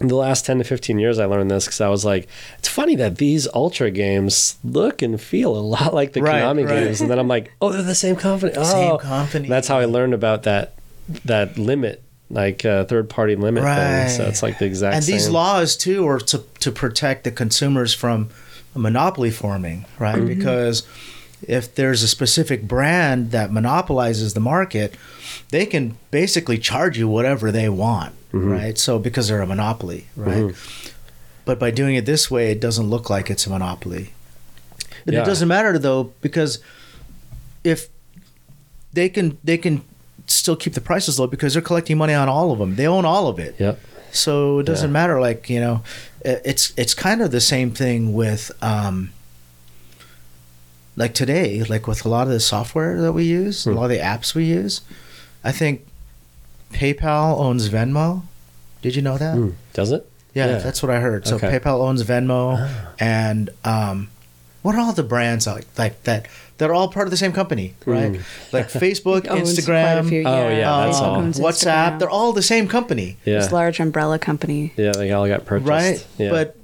[0.00, 2.68] in the last 10 to 15 years, I learned this because I was like, it's
[2.68, 6.84] funny that these Ultra games look and feel a lot like the Right, Konami right.
[6.84, 7.00] games.
[7.00, 8.52] And then I'm like, oh, they're the same company.
[8.64, 8.98] Same Oh.
[8.98, 9.48] company.
[9.48, 10.72] That's how I learned about that
[11.24, 14.06] that limit, like uh, third party limit Right.
[14.06, 14.16] thing.
[14.16, 14.96] So it's like the exact same.
[14.96, 15.14] and same.
[15.14, 18.30] these laws too are to to protect the consumers from
[18.74, 20.16] a monopoly forming, right?
[20.16, 20.26] Mm-hmm.
[20.38, 20.82] Because
[21.46, 24.96] if there's a specific brand that monopolizes the market,
[25.50, 28.50] they can basically charge you whatever they want, Mm-hmm.
[28.50, 28.78] right?
[28.78, 30.54] So because they're a monopoly, right?
[31.44, 34.10] But by doing it this way, it doesn't look like it's a monopoly.
[35.06, 35.22] Yeah.
[35.22, 36.58] it doesn't matter though because
[37.62, 37.88] if
[38.92, 39.82] they can they can
[40.26, 42.76] still keep the prices low because they're collecting money on all of them.
[42.76, 43.54] They own all of it.
[43.58, 43.78] Yep.
[44.12, 44.92] So it doesn't Yeah.
[44.92, 45.20] matter.
[45.20, 45.82] Like you know,
[46.24, 49.12] it's it's kind of the same thing with um,
[50.96, 53.70] like today, like with a lot of the software that we use, Hmm.
[53.70, 54.80] a lot of the apps we use.
[55.44, 55.86] I think
[56.72, 58.22] PayPal owns Venmo.
[58.82, 59.36] Did you know that?
[59.36, 59.54] Mm.
[59.74, 60.08] Does it?
[60.34, 60.58] Yeah, Yeah.
[60.58, 61.26] that's what I heard.
[61.26, 61.48] So Okay.
[61.58, 62.92] PayPal owns Venmo, Ah.
[62.98, 64.08] and um,
[64.62, 66.26] what are all the brands like like that?
[66.58, 68.12] They're all part of the same company, right?
[68.12, 68.52] Mm.
[68.52, 71.22] Like Facebook, Owns quite a Instagram, few, Oh, yeah, that's um, all.
[71.22, 71.92] WhatsApp.
[71.92, 71.98] Instagram.
[71.98, 73.16] They're all the same company.
[73.26, 73.40] Yeah.
[73.40, 74.72] This large umbrella company.
[74.76, 75.68] Yeah, they all got purchased.
[75.68, 76.06] right?
[76.18, 76.30] Yeah.
[76.30, 76.56] But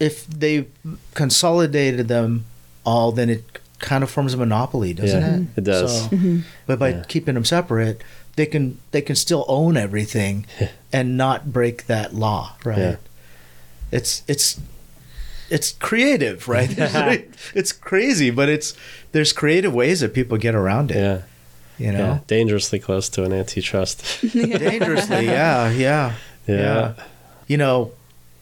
[0.00, 0.66] if they
[1.14, 2.44] consolidated them
[2.86, 3.44] all, then it
[3.80, 5.58] kind of forms a monopoly, doesn't Yeah, it?
[5.58, 6.02] it does.
[6.04, 6.38] So, Mm-hmm.
[6.66, 7.04] but by Yeah.
[7.08, 8.00] keeping them separate,
[8.36, 10.46] they can they can still own everything
[10.92, 12.78] and not break that law, right?
[12.78, 12.96] Yeah.
[13.90, 14.60] It's it's
[15.50, 16.68] it's creative, right?
[17.54, 18.74] it's crazy, but it's
[19.12, 20.96] there's creative ways that people get around it.
[20.96, 21.22] yeah.
[21.78, 21.98] You Yeah.
[21.98, 24.02] know, Dangerously close to an antitrust.
[24.32, 26.14] dangerously, yeah, yeah.
[26.46, 26.94] yeah.
[27.46, 27.92] you know,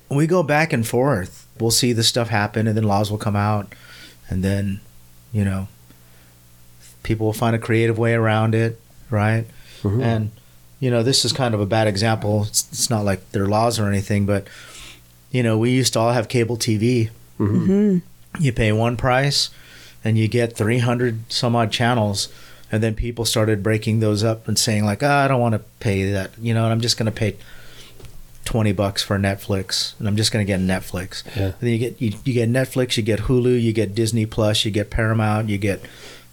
[0.08, 1.46] we go back and forth.
[1.60, 3.74] We'll see this stuff happen, and then laws will come out,
[4.30, 4.80] and then,
[5.32, 5.68] you know,
[7.02, 8.80] people will find a creative way around it,
[9.10, 9.44] right?
[9.82, 10.02] Mhm.
[10.02, 10.30] And,
[10.80, 12.44] you know, this is kind of a bad example.
[12.44, 14.46] It's, it's not like there are laws or anything, but,
[15.36, 17.10] you know, we used to all have cable TV.
[17.38, 17.66] Mhm.
[17.66, 17.98] hmm
[18.42, 19.50] You pay one price,
[20.04, 22.28] and you get 300 some odd channels.
[22.72, 25.60] And then people started breaking those up and saying like, oh, I don't want to
[25.78, 27.36] pay that, you know, and I'm just going to pay
[28.44, 31.22] 20 bucks for Netflix and I'm just going to get Netflix.
[31.36, 31.44] Yeah.
[31.46, 34.64] And then you get you, you get Netflix, you get Hulu, you get Disney Plus,
[34.64, 35.80] you get Paramount, you get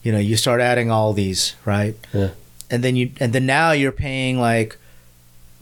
[0.04, 1.96] you know, you start adding all these, right?
[2.14, 2.32] Yeah.
[2.72, 4.78] And then you and then now you're paying like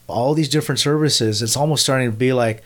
[0.08, 1.42] all these different services.
[1.42, 2.64] It's almost starting to be like,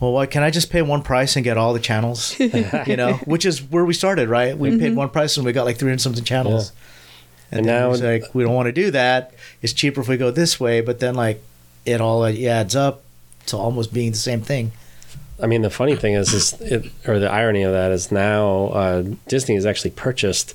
[0.00, 2.38] well, what can I just pay one price and get all the channels?
[2.86, 4.56] you know, which is where we started, right?
[4.56, 6.72] We paid one price and we got like 300 something channels.
[7.50, 9.32] And then now- it's like we don't want to do that.
[9.62, 11.42] It's cheaper if we go this way, but then like
[11.84, 13.02] it all adds up
[13.46, 14.72] to almost being the same thing.
[15.42, 18.68] I mean, the funny thing is, is it, or the irony of that is now
[18.68, 20.54] uh, Disney has actually purchased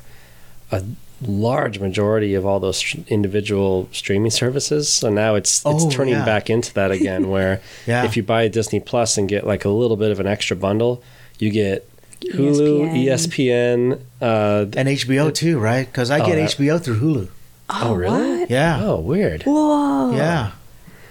[0.72, 0.84] a
[1.26, 4.92] large majority of all those sh- individual streaming services.
[4.92, 6.26] So now it's it's Oh, turning yeah.
[6.26, 8.04] back into that again, where Yeah.
[8.06, 11.04] if you buy Disney Plus and get like a little bit of an extra bundle,
[11.40, 11.88] you get
[12.34, 14.00] Hulu, E ESPN.
[14.22, 15.86] uh, And HBO too, right?
[15.86, 17.28] Because I Oh, get that- HBO through Hulu.
[17.70, 18.40] Oh, really?
[18.42, 18.50] what?
[18.50, 19.44] Yeah, oh, weird.
[19.44, 20.14] Whoa.
[20.16, 20.52] yeah,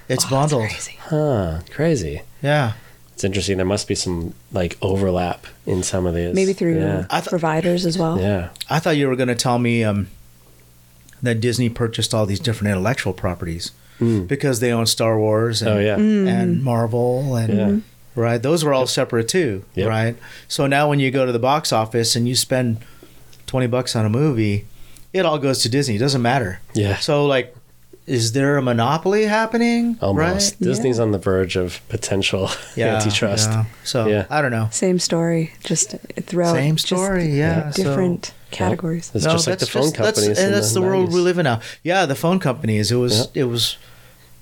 [0.08, 0.68] it's bundled.
[0.68, 0.96] Crazy.
[1.00, 1.60] Huh?
[1.70, 2.22] Crazy.
[2.42, 2.72] Yeah,
[3.20, 3.58] It's interesting.
[3.58, 6.34] There must be some like overlap in some of these.
[6.34, 7.04] Maybe through Yeah.
[7.10, 8.18] I th- providers as well.
[8.18, 8.48] Yeah.
[8.70, 10.08] I thought you were going to tell me um,
[11.22, 14.26] that Disney purchased all these different intellectual properties Mm.
[14.26, 15.96] because they own Star Wars and, Oh yeah.
[15.96, 17.76] and Marvel and Yeah.
[18.14, 18.42] right.
[18.42, 19.86] Those were all separate too, Yep.
[19.90, 20.16] right?
[20.48, 22.78] So now when you go to the box office and you spend
[23.46, 24.64] twenty bucks on a movie,
[25.12, 25.96] it all goes to Disney.
[25.96, 26.60] It doesn't matter.
[26.72, 26.96] Yeah.
[26.96, 27.54] So like,
[28.06, 29.96] is there a monopoly happening?
[30.00, 30.54] Almost.
[30.54, 30.60] Right?
[30.66, 33.50] Disney's on the verge of potential Yeah, antitrust.
[33.50, 33.64] yeah.
[33.84, 34.26] So Yeah.
[34.30, 34.68] I don't know.
[34.72, 35.90] Same story, just
[36.26, 36.54] throughout.
[36.54, 37.26] Same just story.
[37.26, 37.70] yeah.
[37.70, 39.12] so- different categories.
[39.14, 40.38] It's just like the that's phone just- that's- companies.
[40.38, 41.14] and that's the, world 90s.
[41.14, 41.60] we live in now.
[41.84, 42.90] Yeah, the phone companies.
[42.90, 43.76] It was it was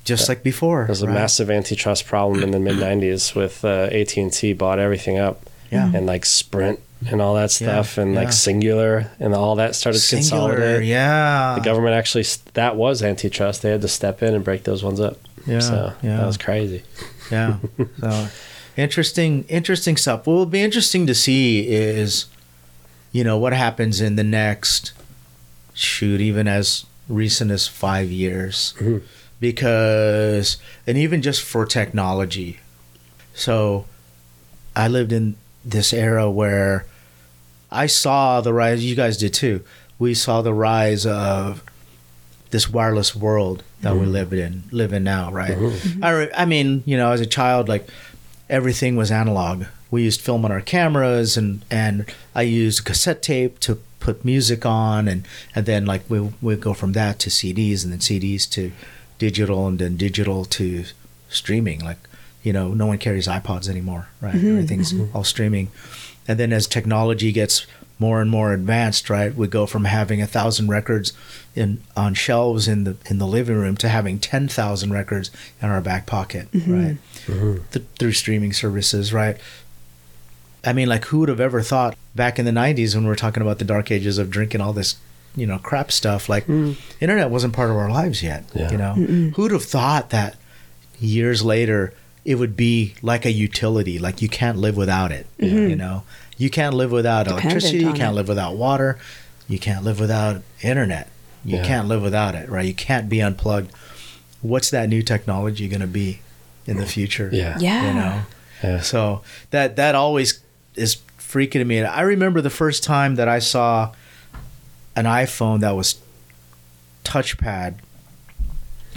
[0.05, 0.81] just like before.
[0.85, 1.15] There was a right?
[1.15, 5.43] massive antitrust problem in the mid '90s with uh, AT and T bought everything up,
[5.71, 5.91] Yeah.
[5.95, 8.21] and like Sprint and all that stuff, and yeah.
[8.21, 10.85] like Cingular and all that started Cingular, consolidate.
[10.87, 11.55] yeah.
[11.57, 12.25] The government actually
[12.55, 13.63] that was antitrust.
[13.63, 15.19] They had to step in and break those ones up.
[15.47, 16.17] Yeah, so yeah.
[16.17, 16.83] that was crazy.
[17.31, 17.59] Yeah.
[18.01, 18.29] so
[18.77, 20.27] interesting, interesting stuff.
[20.27, 22.27] What will be interesting to see is,
[23.13, 24.93] you know, what happens in the next
[25.75, 29.03] shoot, even as recent as five years, Mhm.
[29.41, 32.59] because and even just for technology.
[33.35, 33.87] So,
[34.75, 36.87] I lived in this era where
[37.71, 38.85] I saw the rise.
[38.85, 39.63] You guys did too.
[39.99, 41.63] We saw the rise of
[42.51, 44.13] this wireless world that we mm-hmm.
[44.13, 45.53] live in live in now, right?
[45.53, 45.89] Mm-hmm.
[45.89, 46.05] Mm-hmm.
[46.05, 47.89] I, re- I mean, you know, as a child, like
[48.49, 49.65] everything was analog.
[49.91, 54.65] We used film on our cameras, and and I used cassette tape to put music
[54.67, 58.49] on, and and then like we we go from that to CDs, and then CDs
[58.51, 58.73] to
[59.19, 60.85] digital, and then digital to
[61.29, 61.81] streaming.
[61.81, 62.08] Like,
[62.49, 64.35] you know, no one carries iPods anymore, right?
[64.35, 64.49] Mm-hmm.
[64.49, 65.15] Everything's mm-hmm.
[65.15, 65.71] all streaming,
[66.27, 67.67] and then as technology gets
[67.99, 69.35] more and more advanced, right?
[69.35, 71.13] We go from having a thousand records
[71.55, 75.31] in on shelves in the in the living room to having ten thousand records
[75.61, 76.73] in our back pocket, mm-hmm.
[76.73, 76.97] right?
[77.73, 79.37] Th- through streaming services, right?
[80.65, 83.17] I mean, like, who would have ever thought back in the '90s when we are
[83.17, 84.97] talking about the dark ages of drinking all this,
[85.37, 86.31] you know, crap stuff?
[86.31, 86.79] Like, mm.
[86.99, 88.45] internet wasn't part of our lives yet.
[88.55, 88.71] Yeah.
[88.71, 88.95] You know,
[89.37, 90.37] who'd have thought that
[90.99, 91.93] years later
[92.29, 95.27] it would be like a utility, like you can't live without it.
[95.39, 95.71] Mm-hmm.
[95.71, 96.03] You know,
[96.37, 98.17] you can't live without Dependent electricity, you can't it.
[98.17, 98.99] live without water,
[99.49, 101.09] you can't live without internet.
[101.43, 101.65] You Yeah.
[101.65, 102.67] can't live without it, right?
[102.67, 103.71] You can't be unplugged.
[104.43, 106.21] What's that new technology going to be
[106.67, 107.31] in the future?
[107.33, 107.57] Yeah.
[107.59, 107.89] Yeah.
[107.89, 108.23] You know?
[108.63, 108.81] Yeah.
[108.83, 110.41] So that that always
[110.75, 111.79] is freaking me.
[111.79, 113.93] And I remember the first time that I saw
[114.95, 115.99] an iPhone that was
[117.05, 117.77] touchpad.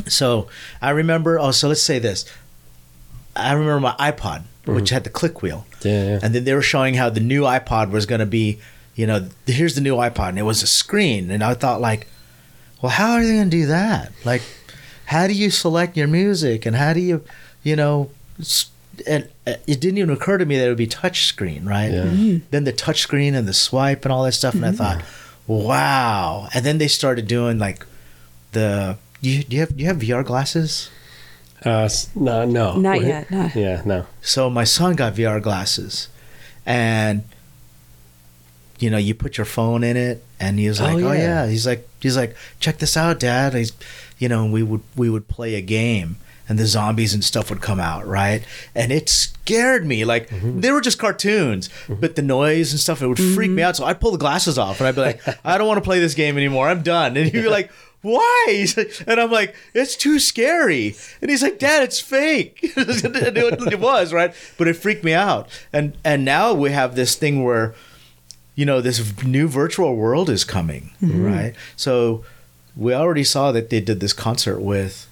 [0.08, 0.50] So
[0.82, 1.40] I remember.
[1.40, 2.26] Oh, so let's say this.
[3.36, 4.94] I remember my iPod, which mm-hmm.
[4.94, 6.06] had the click wheel, Yeah.
[6.06, 6.20] yeah.
[6.22, 8.60] and then they were showing how the new iPod was going to be.
[8.94, 12.08] You know, here's the new iPod, and it was a screen, and I thought like,
[12.82, 14.12] well, how are they going to do that?
[14.26, 14.42] Like,
[15.06, 17.24] how do you select your music, and how do you,
[17.64, 18.10] you know,
[19.08, 21.92] and uh, it didn't even occur to me that it would be touch screen, right?
[21.92, 22.04] Yeah.
[22.06, 22.46] Mm-hmm.
[22.52, 24.78] Then the touch screen and the swipe and all that stuff, and I mm-hmm.
[24.78, 25.04] thought,
[25.48, 26.50] wow.
[26.54, 27.86] And then they started doing like
[28.52, 28.98] the.
[29.22, 30.90] Do you, do you have do you have VR glasses?
[31.64, 32.78] Uh, no, no.
[32.78, 33.08] Not Wait.
[33.08, 33.32] yet.
[33.32, 33.50] No.
[33.54, 34.06] Yeah, no.
[34.22, 36.08] So my son got VR glasses,
[36.66, 37.24] and
[38.80, 41.46] you know, you put your phone in it, and he was Oh, like, "Oh, yeah.
[41.46, 43.74] yeah." He's like, "He's like, check this out, Dad." He's,
[44.18, 46.18] you know, and we would we would play a game,
[46.50, 48.44] and the zombies and stuff would come out, right?
[48.74, 50.04] And it scared me.
[50.04, 50.62] Like mm-hmm.
[50.62, 51.96] they were just cartoons, mm-hmm.
[51.96, 53.68] but the noise and stuff it would freak me mm-hmm.
[53.70, 53.76] out.
[53.76, 56.00] So I'd pull the glasses off, and I'd be like, "I don't want to play
[56.00, 56.68] this game anymore.
[56.68, 57.72] I'm done." And he'd be like.
[58.02, 58.46] Why?
[58.50, 60.96] He's like- And I'm like, it's too scary.
[61.22, 62.60] And he's like, Dad, it's fake.
[62.62, 62.74] It,
[63.74, 65.50] it was right, but it freaked me out.
[65.72, 67.76] And and now we have this thing where,
[68.56, 71.24] you know, this new virtual world is coming, mm-hmm.
[71.24, 71.56] right?
[71.76, 72.24] So
[72.76, 75.08] we already saw that they did this concert with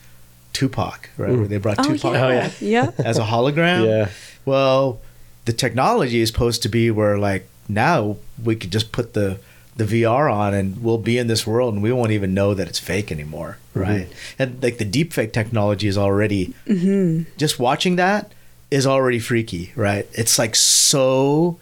[0.54, 1.32] Tupac, right?
[1.32, 1.38] Mm.
[1.40, 2.26] Where they brought Oh Tupac yeah.
[2.26, 2.52] Oh, yeah.
[2.98, 3.06] yeah.
[3.06, 3.86] as a hologram.
[3.86, 4.10] Yeah.
[4.46, 5.00] Well,
[5.46, 9.40] the technology is supposed to be where like now we could just put the
[9.80, 12.68] the VR on and we'll be in this world and we won't even know that
[12.68, 14.08] it's fake anymore, right?
[14.38, 17.30] And like the deepfake technology is already mm-hmm.
[17.38, 18.34] just watching that
[18.70, 20.06] is already freaky, right?
[20.14, 21.58] It's like so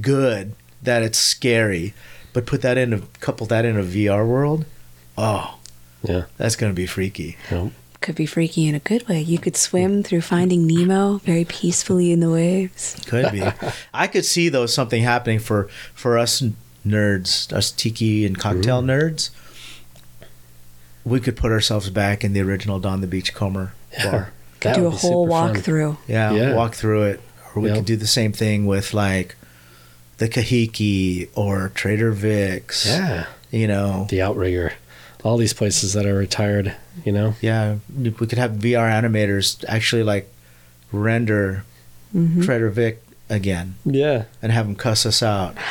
[0.00, 1.92] good that it's scary,
[2.32, 4.64] but put that in a couple that in a VR world,
[5.18, 5.58] oh,
[6.02, 6.24] Yeah.
[6.36, 7.36] that's gonna be freaky.
[7.50, 7.72] No.
[8.04, 9.22] Could be freaky in a good way.
[9.22, 13.00] You could swim through Finding Nemo very peacefully in the waves.
[13.06, 13.42] Could be.
[13.94, 16.42] I could see though something happening for for us
[16.86, 19.30] nerds, us tiki and cocktail nerds.
[21.02, 24.32] We could put ourselves back in the original Don the Beachcomber bar.
[24.60, 25.54] Could do a whole super fun.
[25.56, 25.96] walkthrough.
[26.06, 26.54] Yeah, Yeah.
[26.54, 27.20] walk through it.
[27.54, 27.76] Or we Yep.
[27.78, 29.36] could do the same thing with like
[30.18, 32.86] the Kahiki or Trader Vic's.
[32.86, 33.26] Yeah.
[33.50, 34.06] You know.
[34.10, 34.72] The Outrigger.
[35.24, 37.34] All these places that are retired, you know?
[37.40, 37.76] Yeah.
[37.96, 40.30] We could have VR animators actually like
[40.92, 41.64] render
[42.14, 42.42] mm-hmm.
[42.42, 44.24] Trader Vic again Yeah.
[44.42, 45.56] and have them cuss us out.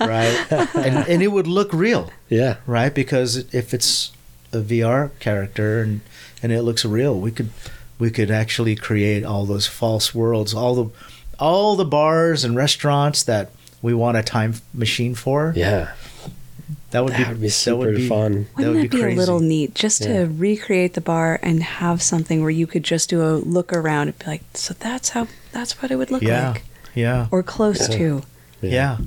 [0.00, 0.46] right?
[0.74, 2.10] And and it would look real.
[2.28, 2.56] Yeah.
[2.66, 2.94] right?
[2.94, 4.12] Because if it's
[4.52, 6.00] a VR character and
[6.42, 7.50] and it looks real, we could
[7.98, 10.90] we could actually create all those false worlds, all the
[11.38, 13.50] all the bars and restaurants that
[13.82, 15.52] we want a time machine for.
[15.56, 15.92] Yeah.
[16.90, 18.32] That would That be would be that super would be- fun.
[18.32, 19.16] That Wouldn't would that be, crazy.
[19.16, 20.24] a little neat just Yeah.
[20.24, 24.08] to recreate the bar and have something where you could just do a look around
[24.08, 26.62] and be like, so that's how that's what it would look Yeah, like,
[26.94, 27.96] yeah, or close Yeah.
[27.98, 28.22] to.
[28.60, 28.98] yeah,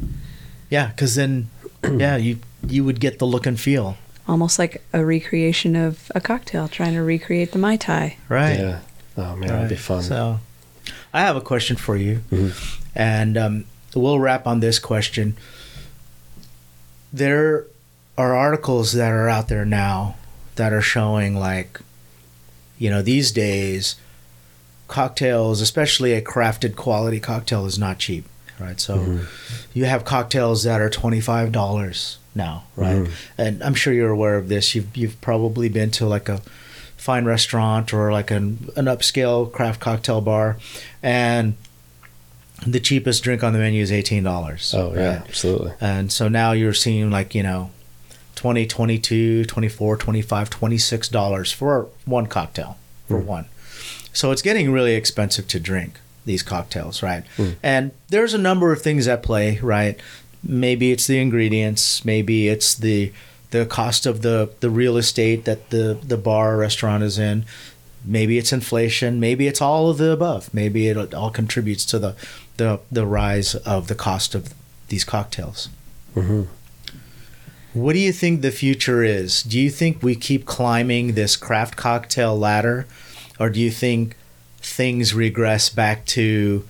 [0.70, 0.88] yeah.
[0.88, 1.50] Because then,
[1.84, 6.22] yeah, you you would get the look and feel, Almost like a recreation of a
[6.22, 8.16] cocktail, trying to recreate the mai tai.
[8.30, 8.58] right?
[8.58, 8.80] Yeah.
[9.18, 10.02] Oh man, that'd be fun.
[10.04, 10.40] So,
[11.14, 12.54] I have a question for you, Mhm.
[12.96, 15.36] and um, we'll wrap on this question.
[17.12, 17.66] There
[18.18, 20.16] are articles that are out there now
[20.56, 21.80] that are showing, like,
[22.78, 23.96] you know, these days,
[24.88, 28.26] cocktails, especially a crafted quality cocktail, is not cheap,
[28.60, 28.80] right?
[28.80, 29.26] So, Mhm.
[29.74, 32.98] you have cocktails that are twenty five dollars now, right?
[33.04, 33.10] Mhm.
[33.38, 34.76] And I'm sure you're aware of this.
[34.76, 36.42] You've you've probably been to like a
[36.98, 40.58] fine restaurant or like an an upscale craft cocktail bar,
[41.02, 41.56] and
[42.66, 44.74] the cheapest drink on the menu is eighteen dollars.
[44.78, 45.72] Oh yeah, absolutely.
[45.82, 47.72] And so now you're seeing like, you know,
[48.44, 52.78] 20, 22, 24, 25, 26 dollars for one cocktail
[53.08, 53.26] for Hmm.
[53.26, 53.46] one.
[54.12, 57.24] So it's getting really expensive to drink these cocktails, right?
[57.38, 57.52] Hmm.
[57.64, 59.98] And there's a number of things at play, right?
[60.46, 63.14] Maybe it's the ingredients, maybe it's the
[63.52, 67.46] the cost of the the real estate that the the bar or restaurant is in.
[68.04, 70.54] Maybe it's inflation, maybe it's all of the above.
[70.54, 72.14] Maybe it all contributes to the
[72.58, 74.54] the the rise of the cost of
[74.90, 75.70] these cocktails.
[76.14, 76.42] hmm
[77.74, 79.42] What do you think the future is?
[79.42, 82.86] Do you think we keep climbing this craft cocktail ladder,
[83.40, 84.16] or do you think
[84.58, 86.68] things regress back to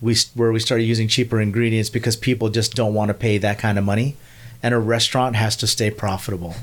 [0.00, 3.58] we where we started using cheaper ingredients because people just don't want to pay that
[3.58, 4.16] kind of money,
[4.62, 6.54] and a restaurant has to stay profitable?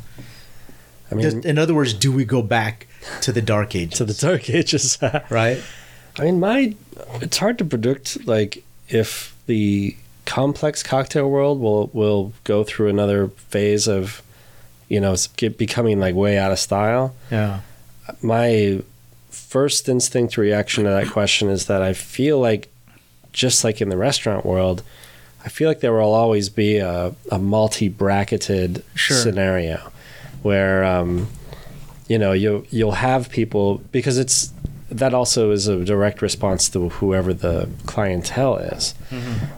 [1.11, 2.87] I mean, in other words, do we go back
[3.21, 3.97] to the dark ages?
[3.97, 4.97] to the dark ages.
[5.29, 5.61] right?
[6.19, 6.75] I mean, my
[7.21, 9.95] it's hard to predict like if the
[10.25, 14.21] complex cocktail world will will go through another phase of,
[14.89, 17.13] you know, get, becoming like way out of style.
[17.31, 17.61] Yeah.
[18.21, 18.81] My
[19.29, 22.69] first instinct reaction to that question is that I feel like,
[23.31, 24.83] just like in the restaurant world,
[25.45, 29.17] I feel like there will always be a, a multi bracketed Sure.
[29.17, 29.91] scenario
[30.41, 31.27] where, um,
[32.07, 34.51] you know, you you'll have people because it's
[34.97, 38.93] that also is a direct response to whoever the clientele is,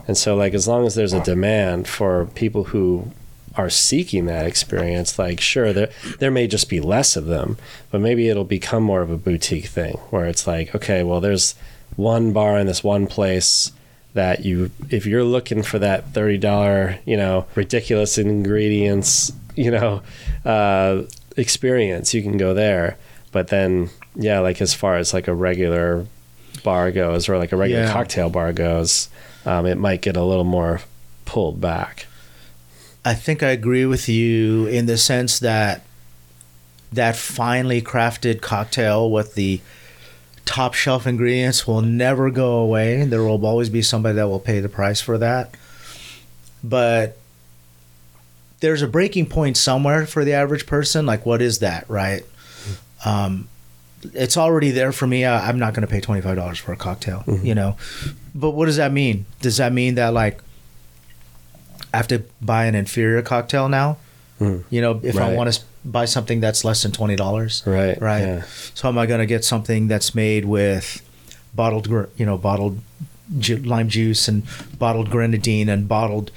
[0.06, 3.10] and so like as long as there's a demand for people who
[3.56, 7.56] are seeking that experience, like sure there there may just be less of them,
[7.90, 11.54] but maybe it'll become more of a boutique thing where it's like okay, well there's
[11.96, 13.72] one bar in this one place
[14.14, 20.02] that you if you're looking for that thirty dollar you know ridiculous ingredients you know
[20.44, 21.02] uh,
[21.36, 22.96] experience you can go there.
[23.32, 26.06] But then yeah like as far as like a regular
[26.64, 27.92] bar goes or like a regular Yeah.
[27.92, 29.08] cocktail bar goes
[29.44, 30.80] um, it might get a little more
[31.24, 32.06] pulled back
[33.04, 35.82] I think I agree with you in the sense that
[36.92, 39.60] that finely crafted cocktail with the
[40.44, 43.04] top shelf ingredients will never go away.
[43.04, 45.54] There will always be somebody that will pay the price for that.
[46.64, 47.16] But
[48.60, 51.06] there's a breaking point somewhere for the average person.
[51.06, 52.24] Like, what is that, right?
[53.04, 53.48] Um,
[54.14, 55.24] it's already there for me.
[55.24, 57.76] I, I'm not going to pay twenty five dollars for a cocktail, you know.
[58.34, 59.26] But what does that mean?
[59.40, 60.40] Does that mean that like
[61.92, 63.98] I have to buy an inferior cocktail now?
[64.40, 64.64] Mm.
[64.70, 68.20] You know, if I want to buy something that's less than twenty dollars, right Right.
[68.20, 68.42] yeah.
[68.74, 71.02] so am I going to get something that's made with
[71.54, 71.86] bottled,
[72.16, 72.80] you know, bottled
[73.38, 74.42] ju- lime juice and
[74.78, 76.30] bottled grenadine and bottled,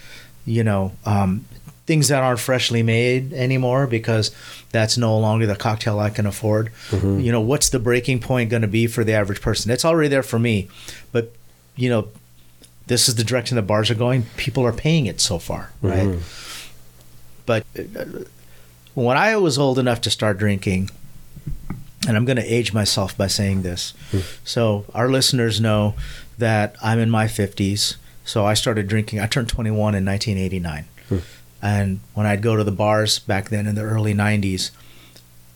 [0.46, 1.46] you know, um,
[1.90, 4.30] things that aren't freshly made anymore because
[4.70, 6.72] that's no longer the cocktail I can afford.
[6.92, 7.22] Mm-hmm.
[7.22, 9.72] You know, what's the breaking point going to be for the average person?
[9.72, 10.68] It's already there for me,
[11.12, 11.34] but
[11.76, 12.10] you know,
[12.86, 14.28] this is the direction the bars are going.
[14.38, 16.10] People are paying it so far, right?
[16.10, 16.20] Mm-hmm.
[17.48, 18.26] But uh,
[18.94, 20.92] when I was old enough to start drinking,
[22.08, 23.96] and I'm going to age myself by saying this.
[24.12, 24.20] Hmm.
[24.44, 25.96] So our listeners know
[26.38, 27.96] that I'm in my 50s.
[28.26, 29.20] So I started drinking.
[29.20, 30.86] I turned 21 in 1989.
[31.10, 31.18] Hmm.
[31.62, 34.72] And when I'd go to the bars back then in the early 90s,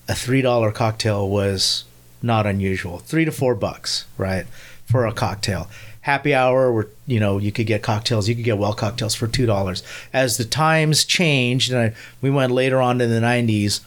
[0.08, 1.86] a $3 cocktail was
[2.22, 3.00] not unusual.
[3.00, 4.46] 3 to 4 bucks, right?
[4.86, 5.70] For a cocktail.
[6.02, 9.28] Happy hour where, you know, you could get cocktails, you could get well cocktails for
[9.28, 9.84] $2.
[10.12, 13.80] As the times changed and I, we went later on in the 90s,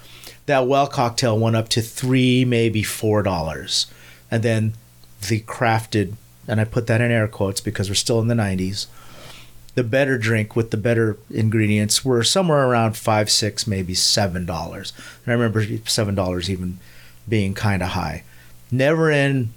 [0.47, 3.87] that well cocktail went up to three, maybe four dollars,
[4.31, 4.75] and then
[5.29, 6.15] the crafted,
[6.49, 8.87] and I put that in air quotes because we're still in the '90s.
[9.77, 14.93] The better drink with the better ingredients were somewhere around five, six, maybe seven dollars.
[15.25, 16.79] And I remember seven dollars even
[17.29, 18.25] being kind of high.
[18.71, 19.53] Never in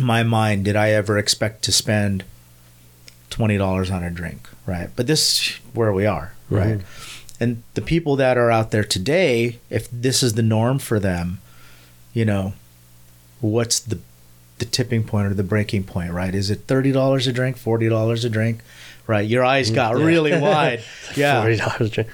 [0.00, 2.24] my mind did I ever expect to spend
[3.30, 4.88] twenty dollars on a drink, right?
[4.96, 6.56] But this is where we are, mm-hmm.
[6.56, 6.80] right?
[7.38, 11.40] And the people that are out there today, if this is the norm for them,
[12.14, 12.54] you know,
[13.40, 13.98] what's the
[14.58, 16.34] the tipping point or the breaking point, right?
[16.34, 18.62] Is it thirty dollars a drink, forty dollars a drink,
[19.06, 19.26] right?
[19.26, 20.04] Your eyes got Yeah.
[20.04, 20.82] really wide,
[21.16, 21.40] yeah.
[21.40, 22.10] forty dollars drink.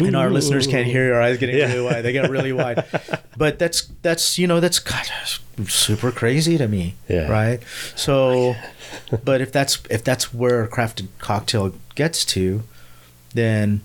[0.00, 1.66] And our listeners can't hear your eyes getting Yeah.
[1.68, 2.02] really wide.
[2.02, 2.84] They get really wide.
[3.36, 4.80] But that's that's you know that's
[5.58, 6.94] of super crazy to me.
[7.08, 7.28] Yeah.
[7.30, 7.60] Right.
[7.94, 8.56] So,
[9.24, 12.62] but if that's if that's where a crafted cocktail gets to,
[13.34, 13.82] then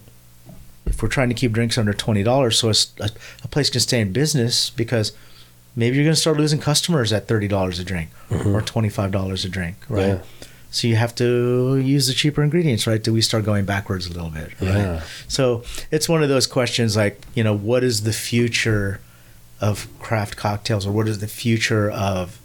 [0.85, 3.09] if we're trying to keep drinks under twenty dollars, so a,
[3.43, 5.11] a place can stay in business because
[5.75, 8.55] maybe you're going to start losing customers at thirty dollars a drink mm-hmm.
[8.55, 10.07] or twenty five dollars a drink, right?
[10.07, 10.19] Yeah.
[10.71, 13.01] So you have to use the cheaper ingredients, right?
[13.03, 14.69] Do we start going backwards a little bit, right?
[14.77, 15.01] Yeah.
[15.27, 18.99] So it's one of those questions like, you know, what is the future
[19.59, 22.39] of craft cocktails or what is the future of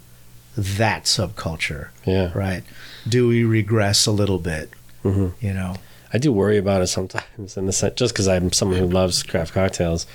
[0.56, 2.30] that subculture, Yeah.
[2.34, 2.62] right?
[3.08, 4.70] Do we regress a little bit,
[5.04, 5.32] Mhm.
[5.40, 5.76] you know?
[6.12, 9.22] I do worry about it sometimes in the sense, just because I'm someone who loves
[9.22, 10.06] craft cocktails,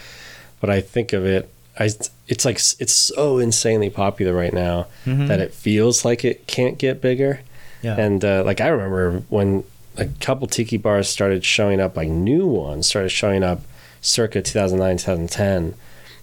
[0.62, 1.49] but I think of it.
[1.78, 1.91] I
[2.28, 7.01] it's like it's so insanely popular right now that it feels like it can't get
[7.01, 7.41] bigger.
[7.82, 7.95] Yeah.
[7.99, 9.63] And uh, like I remember when
[9.97, 13.61] a couple tiki bars started showing up, like new ones started showing up,
[14.01, 15.73] circa 2009 2010,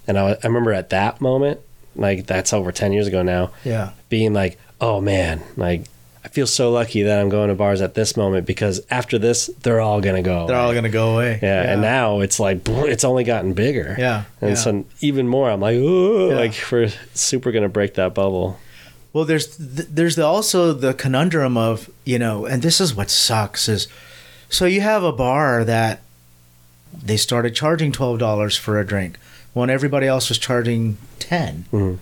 [0.07, 1.61] and I, I remember at that moment,
[1.95, 3.91] like that's over 10 years ago now, yeah.
[4.09, 5.87] being like, oh man, like
[6.25, 9.47] I feel so lucky that I'm going to bars at this moment because after this,
[9.63, 10.49] they're all gonna go.
[10.49, 11.39] They're all going to go away.
[11.41, 13.95] yeah, and now it's like it's only gotten bigger.
[13.97, 14.57] Yeah, and yeah.
[14.57, 16.37] so even more, I'm like, oh, Yeah.
[16.37, 18.59] like we're super gonna break that bubble.
[19.13, 23.11] Well, there's th- there's the, also the conundrum of you know, and this is what
[23.11, 23.89] sucks is,
[24.49, 26.03] so you have a bar that
[27.03, 29.19] they started charging twelve dollars for a drink
[29.55, 31.99] when everybody else was charging 10 Mhm.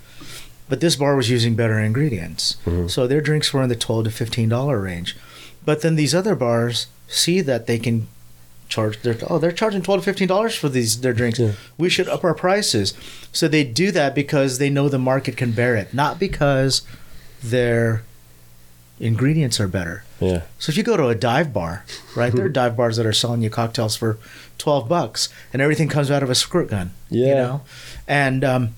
[0.68, 2.56] but this bar was using better ingredients,
[2.88, 5.16] so their drinks were in the twelve to fifteen dollar range.
[5.64, 8.08] But then these other bars see that they can
[8.68, 11.38] charge their oh they're charging twelve to fifteen dollars for these their drinks.
[11.38, 11.52] Yeah.
[11.78, 12.94] We should up our prices.
[13.32, 16.82] So they do that because they know the market can bear it, not because
[17.42, 18.02] their
[19.00, 20.04] ingredients are better.
[20.20, 20.42] Yeah.
[20.58, 21.84] So if you go to a dive bar,
[22.16, 24.18] right, there are dive bars that are selling you cocktails for
[24.58, 26.92] twelve bucks, and everything comes out of a squirt gun.
[27.10, 27.60] yeah You know,
[28.08, 28.68] and um,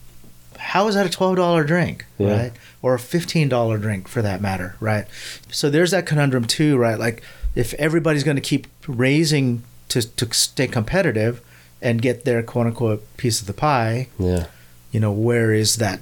[0.59, 2.37] how is that a twelve dollar drink, Yeah.
[2.43, 5.07] right, or a fifteen dollar drink for that matter, right?
[5.51, 6.99] So there's that conundrum too, right?
[6.99, 7.23] Like
[7.55, 11.41] if everybody's going to keep raising to to stay competitive
[11.83, 14.47] and get their quote unquote piece of the pie, Yeah.
[14.93, 16.01] you know, where is that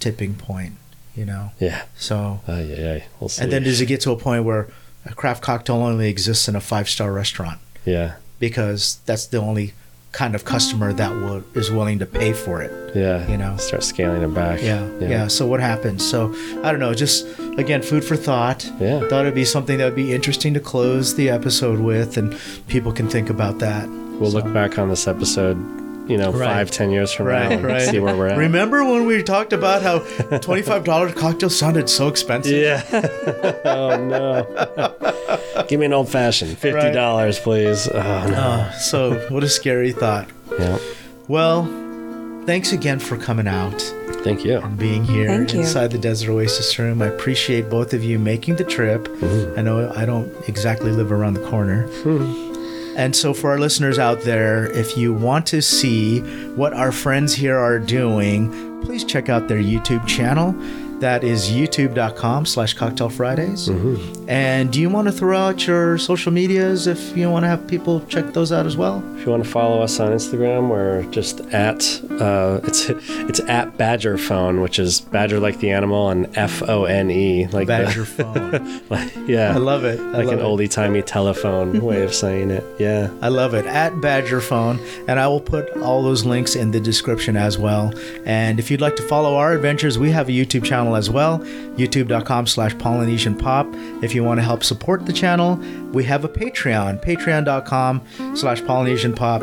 [0.00, 0.74] tipping point?
[1.16, 1.82] You know, Yeah.
[1.96, 2.98] so yeah, yeah.
[3.20, 3.42] We'll see.
[3.42, 4.68] and then does it get to a point where
[5.06, 8.14] a craft cocktail only exists in a five star restaurant yeah.
[8.38, 9.74] because that's the only
[10.14, 12.70] kind of customer that will, is willing to pay for it?
[12.96, 13.28] Yeah.
[13.30, 13.56] You know.
[13.58, 14.62] Start scaling it back.
[14.62, 15.26] Yeah, yeah.
[15.28, 16.08] So what happens?
[16.08, 16.94] So I don't know.
[16.94, 17.26] Just
[17.58, 18.64] again, food for thought.
[18.80, 19.00] Yeah.
[19.08, 22.38] Thought it'd be something that would be interesting to close the episode with, and
[22.68, 23.88] people can think about that.
[24.20, 25.56] We'll So- look back on this episode,
[26.06, 26.46] you know, Right.
[26.46, 27.82] five, ten years from now and right.
[27.88, 28.38] see where we're at.
[28.38, 29.98] Remember when we talked about how
[30.38, 32.52] twenty-five dollars cocktail sounded so expensive?
[32.62, 32.82] Yeah.
[33.64, 35.64] oh no.
[35.68, 36.58] Give me an old fashioned.
[36.58, 37.88] Fifty dollars, please.
[37.88, 37.98] Oh
[38.28, 38.66] no.
[38.70, 40.28] Oh, so what a scary thought.
[40.58, 40.78] Yeah.
[41.28, 41.64] Well,
[42.46, 43.80] thanks again for coming out.
[44.24, 44.56] Thank you.
[44.58, 45.60] and being here Thank you.
[45.60, 47.02] inside the Desert Oasis room.
[47.02, 49.06] I appreciate both of you making the trip.
[49.08, 49.58] Mm-hmm.
[49.58, 51.88] I know I don't exactly live around the corner.
[51.88, 52.43] Hmm.
[52.96, 56.20] And so, for our listeners out there, if you want to see
[56.54, 60.54] what our friends here are doing, please check out their YouTube channel.
[61.00, 63.68] That is youtube.com slash cocktail Fridays.
[64.26, 67.66] And do you want to throw out your social medias if you want to have
[67.66, 69.02] people check those out as well?
[69.18, 71.82] If you want to follow us on Instagram, we're just at
[72.20, 77.10] uh, it's it's at Badgerfone, which is Badger like the animal and F O N
[77.10, 78.80] E like the- phone.
[78.88, 80.00] like, yeah, I love it.
[80.00, 82.64] I like love an oldie timey telephone way of saying it.
[82.80, 83.10] Yeah.
[83.20, 83.66] I love it.
[83.66, 84.80] At Badgerfone.
[85.08, 87.92] And I will put all those links in the description as well.
[88.24, 91.38] And if you'd like to follow our adventures, we have a YouTube channel as well.
[91.76, 93.66] YouTube.com slash Polynesian Pop.
[94.02, 95.56] If you want to help support the channel,
[95.92, 97.02] we have a Patreon.
[97.04, 98.02] Patreon.com
[98.36, 99.42] slash Polynesian Pop.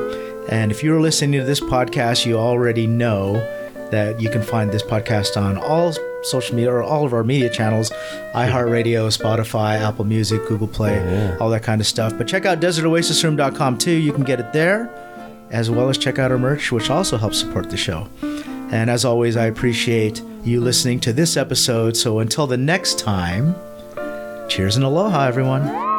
[0.50, 3.34] And if you're listening to this podcast, you already know
[3.92, 5.94] that you can find this podcast on all
[6.24, 7.92] social media or all of our media channels
[8.34, 12.18] iHeartRadio, Spotify, Apple Music, Google Play, oh, all that kind of stuff.
[12.18, 13.92] But check out desertoasisroom.com too.
[13.92, 14.90] You can get it there,
[15.52, 18.08] as well as check out our merch, which also helps support the show.
[18.72, 21.98] And as always, I appreciate you listening to this episode.
[21.98, 23.56] So until the next time,
[24.50, 25.91] cheers and aloha, everyone.